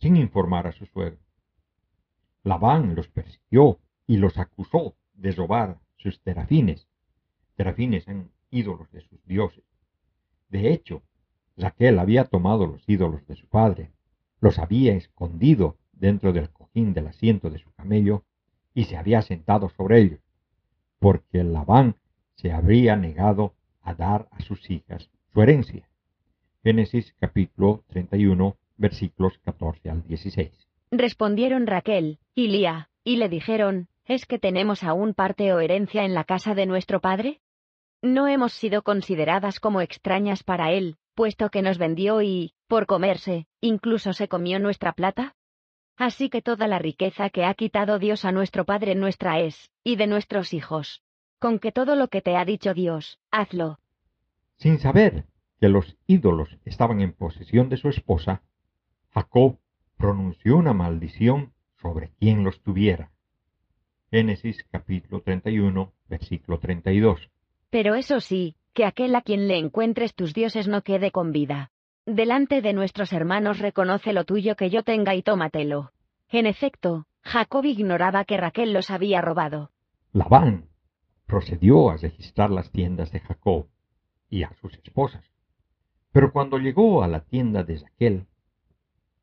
[0.00, 1.20] sin informar a su suegro.
[2.42, 6.88] Labán los persiguió y los acusó de robar sus terafines.
[7.54, 9.62] Terafines son ídolos de sus dioses.
[10.48, 11.02] De hecho,
[11.54, 13.92] Raquel había tomado los ídolos de su padre,
[14.40, 18.24] los había escondido dentro del cojín del asiento de su camello
[18.72, 20.20] y se había sentado sobre ellos,
[20.98, 21.96] porque Labán
[22.36, 25.88] se habría negado a dar a sus hijas su herencia.
[26.64, 30.50] Génesis capítulo 31 versículos 14 al 16.
[30.90, 36.12] Respondieron Raquel y Lía, y le dijeron, ¿es que tenemos aún parte o herencia en
[36.12, 37.40] la casa de nuestro padre?
[38.02, 43.46] No hemos sido consideradas como extrañas para él, puesto que nos vendió y, por comerse,
[43.60, 45.36] incluso se comió nuestra plata?
[45.96, 49.94] Así que toda la riqueza que ha quitado Dios a nuestro Padre nuestra es, y
[49.94, 51.04] de nuestros hijos.
[51.38, 53.78] Con que todo lo que te ha dicho Dios, hazlo.
[54.58, 55.24] Sin saber
[55.60, 58.42] que los ídolos estaban en posesión de su esposa,
[59.10, 59.58] Jacob
[59.96, 63.12] pronunció una maldición sobre quien los tuviera.
[64.10, 67.30] Génesis capítulo 31, versículo 32.
[67.70, 71.70] Pero eso sí, que aquel a quien le encuentres tus dioses no quede con vida.
[72.04, 75.92] Delante de nuestros hermanos reconoce lo tuyo que yo tenga y tómatelo.
[76.30, 79.70] En efecto, Jacob ignoraba que Raquel los había robado.
[80.12, 80.68] Labán
[81.26, 83.68] procedió a registrar las tiendas de Jacob
[84.30, 85.24] y a sus esposas.
[86.12, 88.26] Pero cuando llegó a la tienda de Raquel,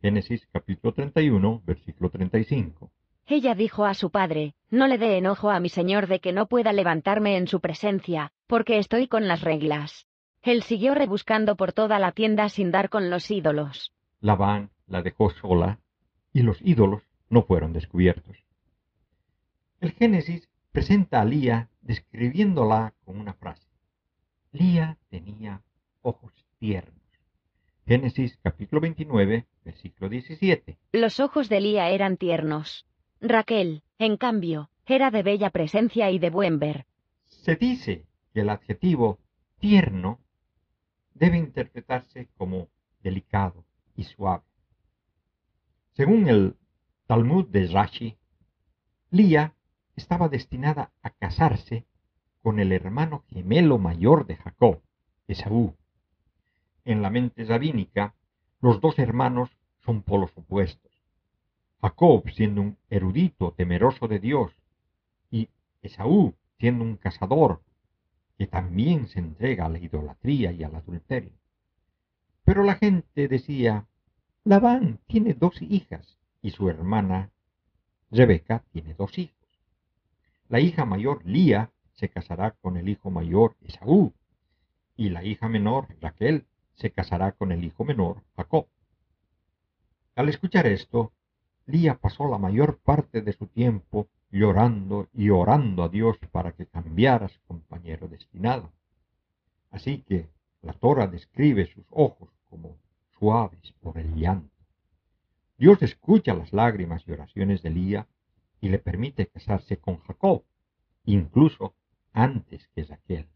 [0.01, 2.91] Génesis capítulo 31, versículo 35.
[3.27, 6.47] Ella dijo a su padre, No le dé enojo a mi señor de que no
[6.47, 10.05] pueda levantarme en su presencia, porque estoy con las reglas.
[10.43, 13.93] Él siguió rebuscando por toda la tienda sin dar con los ídolos.
[14.19, 15.79] Labán la dejó sola
[16.33, 18.37] y los ídolos no fueron descubiertos.
[19.81, 23.64] El Génesis presenta a Lía describiéndola con una frase.
[24.55, 25.61] Lía tenía
[26.01, 27.03] ojos tiernos.
[27.85, 30.77] Génesis capítulo 29, versículo 17.
[30.93, 32.87] Los ojos de Lía eran tiernos.
[33.19, 36.85] Raquel, en cambio, era de bella presencia y de buen ver.
[37.25, 39.19] Se dice que el adjetivo
[39.59, 40.21] tierno
[41.13, 42.69] debe interpretarse como
[43.03, 43.65] delicado
[43.97, 44.45] y suave.
[45.91, 46.55] Según el
[47.07, 48.17] Talmud de Rashi,
[49.11, 49.53] Lía
[49.97, 51.85] estaba destinada a casarse
[52.45, 54.79] con el hermano gemelo mayor de Jacob,
[55.27, 55.73] Esaú.
[56.83, 58.13] En la mente rabínica,
[58.61, 59.49] los dos hermanos
[59.83, 60.91] son polos opuestos.
[61.81, 64.51] Jacob siendo un erudito temeroso de Dios
[65.31, 65.49] y
[65.81, 67.63] Esaú siendo un cazador
[68.37, 71.33] que también se entrega a la idolatría y al adulterio.
[72.43, 73.87] Pero la gente decía,
[74.43, 77.31] Labán tiene dos hijas y su hermana
[78.11, 79.33] Rebeca tiene dos hijos.
[80.47, 84.13] La hija mayor, Lía, se casará con el hijo mayor, Esaú,
[84.95, 88.67] y la hija menor, Raquel, se casará con el hijo menor, Jacob.
[90.15, 91.11] Al escuchar esto,
[91.65, 96.67] Lía pasó la mayor parte de su tiempo llorando y orando a Dios para que
[96.67, 98.71] cambiara su compañero destinado.
[99.71, 100.29] Así que
[100.61, 102.77] la Torah describe sus ojos como
[103.17, 104.53] suaves por el llanto.
[105.57, 108.07] Dios escucha las lágrimas y oraciones de Lía
[108.59, 110.43] y le permite casarse con Jacob,
[111.05, 111.75] incluso
[112.15, 113.27] antes que Raquel.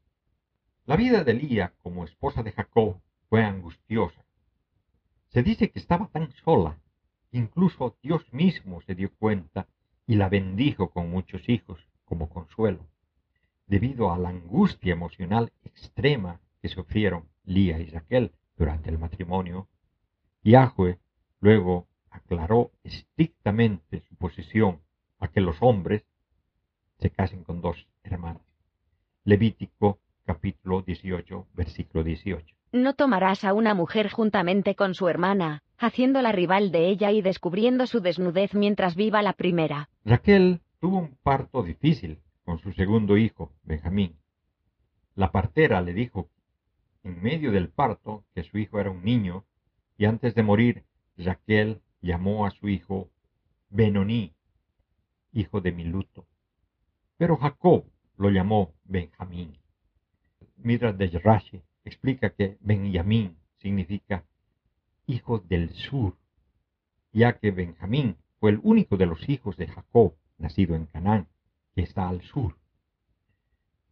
[0.86, 4.24] La vida de Lía como esposa de Jacob fue angustiosa.
[5.28, 6.80] Se dice que estaba tan sola,
[7.32, 9.68] incluso Dios mismo se dio cuenta
[10.08, 12.88] y la bendijo con muchos hijos como consuelo,
[13.68, 19.68] debido a la angustia emocional extrema que sufrieron Lía y Raquel durante el matrimonio.
[20.42, 20.98] Yahweh
[21.42, 24.80] luego aclaró estrictamente su posición
[25.20, 26.06] a que los hombres
[26.98, 28.49] se casen con dos hermanos.
[29.26, 32.56] Levítico capítulo 18, versículo 18.
[32.72, 37.88] No tomarás a una mujer juntamente con su hermana, haciéndola rival de ella y descubriendo
[37.88, 39.90] su desnudez mientras viva la primera.
[40.06, 44.16] Raquel tuvo un parto difícil con su segundo hijo, Benjamín.
[45.16, 46.30] La partera le dijo
[47.04, 49.46] en medio del parto que su hijo era un niño
[49.98, 50.86] y antes de morir
[51.18, 53.10] Raquel llamó a su hijo
[53.70, 54.34] Benoní,
[55.34, 56.26] hijo de mi luto.
[57.18, 57.84] Pero Jacob
[58.20, 59.58] lo llamó Benjamín.
[60.58, 64.26] Midras de Rashi explica que Benjamín significa
[65.08, 66.18] hijo del sur,
[67.14, 71.28] ya que Benjamín fue el único de los hijos de Jacob, nacido en Canaán,
[71.74, 72.58] que está al sur.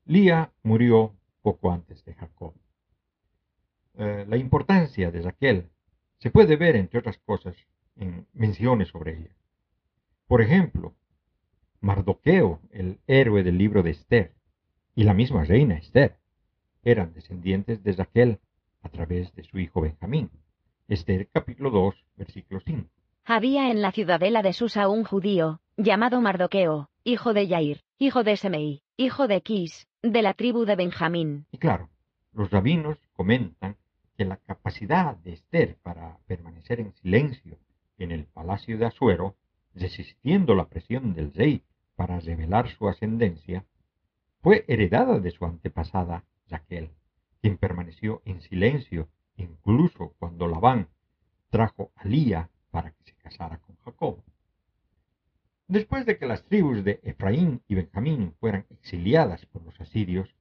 [0.04, 2.54] Lía murió poco antes de Jacob.
[3.94, 5.70] Eh, la importancia de Raquel
[6.20, 7.56] se puede ver, entre otras cosas,
[7.96, 9.36] en menciones sobre ella.
[10.28, 10.94] Por ejemplo,
[11.82, 14.34] Mardoqueo, el héroe del libro de Esther,
[14.96, 16.18] y la misma reina Esther,
[16.84, 18.40] eran descendientes de Raquel
[18.82, 20.30] a través de su hijo Benjamín.
[20.88, 22.90] Esther capítulo 2, versículo 5.
[23.26, 28.38] Había en la ciudadela de Susa un judío, llamado Mardoqueo, hijo de Yair, hijo de
[28.38, 31.46] Semei, hijo de Quis, de la tribu de Benjamín.
[31.52, 31.90] Y claro,
[32.34, 33.76] los rabinos comentan
[34.18, 37.60] que la capacidad de Esther para permanecer en silencio
[37.98, 39.36] en el palacio de Asuero,
[39.76, 41.64] resistiendo la presión del rey
[41.98, 43.66] para revelar su ascendencia,
[44.42, 46.92] fue heredada de su antepasada Raquel,
[47.42, 50.88] quien permaneció en silencio incluso cuando Labán
[51.50, 54.24] trajo a Lía para que se casara con Jacob.
[55.68, 60.34] Después de que las tribus de Efraín y Benjamín fueran exiliadas por los asirios,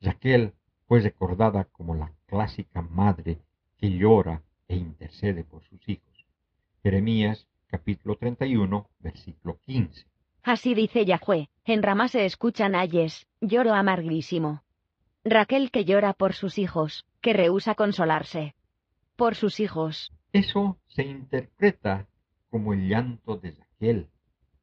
[0.00, 0.54] Raquel
[0.86, 3.38] fue recordada como la clásica madre
[3.76, 6.26] que llora e intercede por sus hijos.
[6.82, 10.11] Jeremías capítulo 31, versículo 15.
[10.42, 14.62] Así dice Yahweh, en Ramá se escuchan ayes, lloro amarguísimo.
[15.24, 18.56] Raquel que llora por sus hijos, que rehúsa consolarse.
[19.14, 20.12] Por sus hijos.
[20.32, 22.08] Eso se interpreta
[22.50, 24.08] como el llanto de Raquel,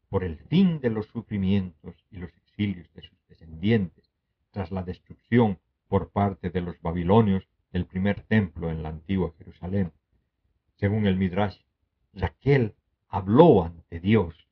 [0.10, 4.12] por el fin de los sufrimientos y los exilios de sus descendientes,
[4.52, 9.94] tras la destrucción por parte de los babilonios del primer templo en la antigua Jerusalén.
[10.76, 11.62] Según el Midrash,
[12.14, 12.76] Raquel
[13.08, 14.49] habló ante Dios.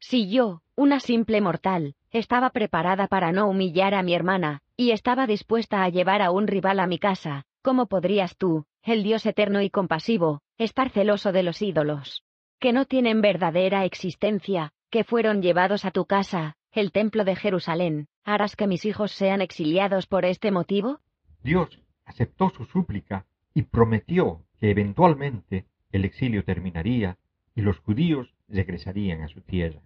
[0.00, 5.26] Si yo, una simple mortal, estaba preparada para no humillar a mi hermana, y estaba
[5.26, 9.60] dispuesta a llevar a un rival a mi casa, ¿cómo podrías tú, el Dios eterno
[9.60, 12.24] y compasivo, estar celoso de los ídolos?
[12.60, 18.06] Que no tienen verdadera existencia, que fueron llevados a tu casa, el templo de Jerusalén,
[18.24, 21.00] ¿harás que mis hijos sean exiliados por este motivo?
[21.42, 27.18] Dios aceptó su súplica y prometió que eventualmente el exilio terminaría
[27.54, 29.80] y los judíos regresarían a su tierra.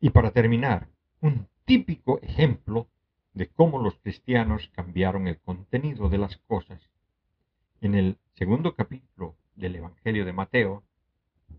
[0.00, 0.86] Y para terminar,
[1.20, 2.86] un típico ejemplo
[3.34, 6.80] de cómo los cristianos cambiaron el contenido de las cosas.
[7.80, 10.84] En el segundo capítulo del Evangelio de Mateo,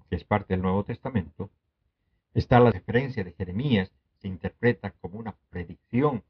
[0.09, 1.49] que es parte del Nuevo Testamento,
[2.33, 6.23] está la referencia de Jeremías, se interpreta como una predicción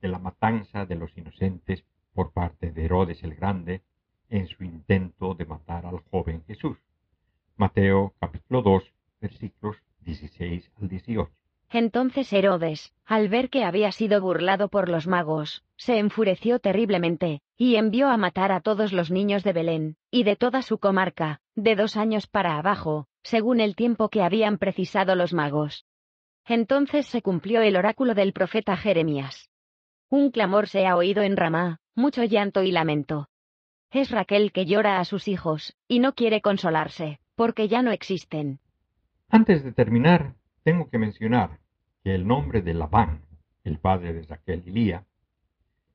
[0.00, 3.82] de la matanza de los inocentes por parte de Herodes el Grande
[4.28, 6.78] en su intento de matar al joven Jesús.
[7.56, 11.45] Mateo capítulo 2 versículos 16 al 18.
[11.70, 17.76] Entonces Herodes, al ver que había sido burlado por los magos, se enfureció terriblemente, y
[17.76, 21.74] envió a matar a todos los niños de Belén, y de toda su comarca, de
[21.76, 25.84] dos años para abajo, según el tiempo que habían precisado los magos.
[26.44, 29.50] Entonces se cumplió el oráculo del profeta Jeremías.
[30.08, 33.28] Un clamor se ha oído en Ramá, mucho llanto y lamento.
[33.90, 38.58] Es Raquel que llora a sus hijos, y no quiere consolarse porque ya no existen.
[39.28, 40.34] Antes de terminar,
[40.66, 41.60] tengo que mencionar
[42.02, 43.22] que el nombre de Labán,
[43.62, 45.06] el padre de Raquel y Lía,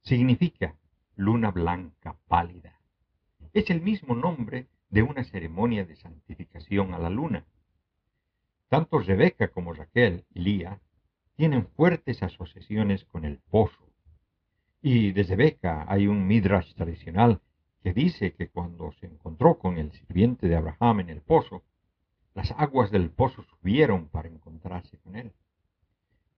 [0.01, 0.77] significa
[1.17, 2.79] luna blanca pálida.
[3.51, 7.43] Es el mismo nombre de una ceremonia de santificación a la luna.
[8.69, 10.79] Tanto Rebeca como Raquel y Lía
[11.35, 13.91] tienen fuertes asociaciones con el pozo.
[14.81, 17.41] Y de Rebeca hay un midrash tradicional
[17.83, 21.61] que dice que cuando se encontró con el sirviente de Abraham en el pozo,
[22.33, 25.31] las aguas del pozo subieron para encontrarse con él.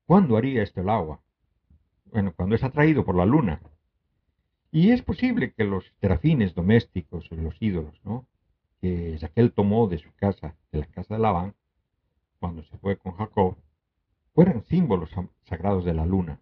[0.06, 1.22] ¿Cuándo haría esto el agua?
[2.12, 3.62] Bueno, cuando es atraído por la luna.
[4.72, 8.26] Y es posible que los terafines domésticos, los ídolos, ¿no?
[8.82, 11.56] que Raquel tomó de su casa, de la casa de Labán,
[12.40, 13.56] cuando se fue con Jacob,
[14.34, 15.10] fueran símbolos
[15.44, 16.42] sagrados de la luna.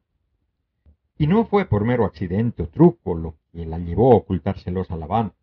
[1.19, 4.95] Y no fue por mero accidente o truco lo que la llevó a ocultárselos a
[4.95, 5.33] Labán,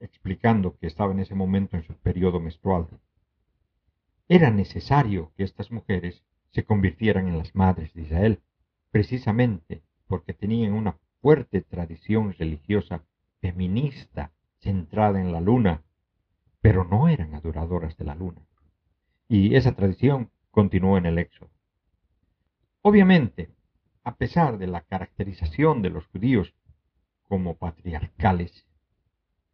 [0.00, 2.88] explicando que estaba en ese momento en su periodo menstrual.
[4.28, 8.40] Era necesario que estas mujeres se convirtieran en las madres de Israel,
[8.90, 13.04] precisamente porque tenían una fuerte tradición religiosa
[13.40, 15.82] feminista centrada en la luna,
[16.62, 18.40] pero no eran adoradoras de la luna.
[19.28, 21.50] Y esa tradición continuó en el Éxodo.
[22.80, 23.50] Obviamente,
[24.04, 26.54] a pesar de la caracterización de los judíos
[27.28, 28.66] como patriarcales,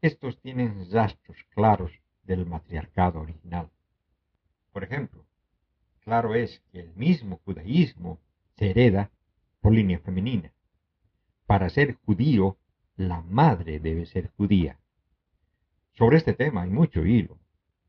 [0.01, 1.93] estos tienen rastros claros
[2.23, 3.71] del matriarcado original.
[4.73, 5.25] Por ejemplo,
[6.01, 8.19] claro es que el mismo judaísmo
[8.57, 9.11] se hereda
[9.61, 10.53] por línea femenina.
[11.47, 12.57] Para ser judío,
[12.97, 14.79] la madre debe ser judía.
[15.93, 17.39] Sobre este tema hay mucho hilo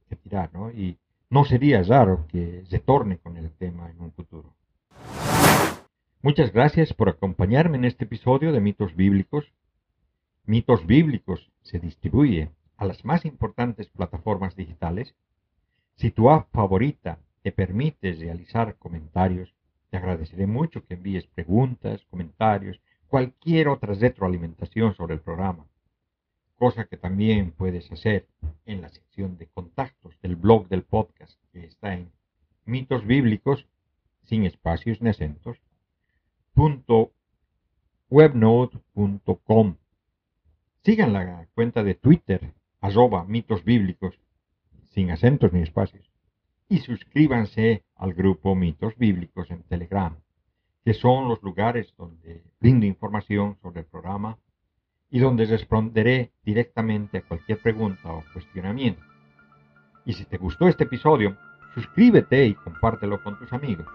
[0.10, 0.72] que tirar, ¿no?
[0.72, 0.98] Y
[1.30, 4.54] no sería raro que se torne con el tema en un futuro.
[6.22, 9.54] Muchas gracias por acompañarme en este episodio de Mitos Bíblicos.
[10.46, 15.16] Mitos Bíblicos se distribuye a las más importantes plataformas digitales.
[16.02, 19.54] Si tu app favorita te permite realizar comentarios,
[19.92, 25.68] te agradeceré mucho que envíes preguntas, comentarios, cualquier otra retroalimentación sobre el programa,
[26.56, 28.26] cosa que también puedes hacer
[28.66, 32.12] en la sección de contactos del blog del podcast que está en
[32.66, 33.68] mitos bíblicos
[34.24, 35.60] sin espacios ni acentos
[38.10, 39.76] webnode.com.
[40.84, 44.18] Sigan la cuenta de Twitter, arroba mitos bíblicos,
[44.92, 46.10] sin acentos ni espacios.
[46.70, 50.16] Y suscríbanse al grupo Mitos Bíblicos en Telegram,
[50.86, 54.38] que son los lugares donde brindo información sobre el programa
[55.10, 59.04] y donde responderé directamente a cualquier pregunta o cuestionamiento.
[60.06, 61.38] Y si te gustó este episodio,
[61.74, 63.88] suscríbete y compártelo con tus amigos.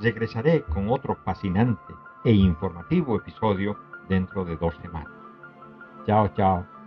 [0.00, 1.94] Regresaré con otro fascinante
[2.24, 3.76] e informativo episodio
[4.08, 5.12] dentro de dos semanas.
[6.06, 6.77] Chao, chao.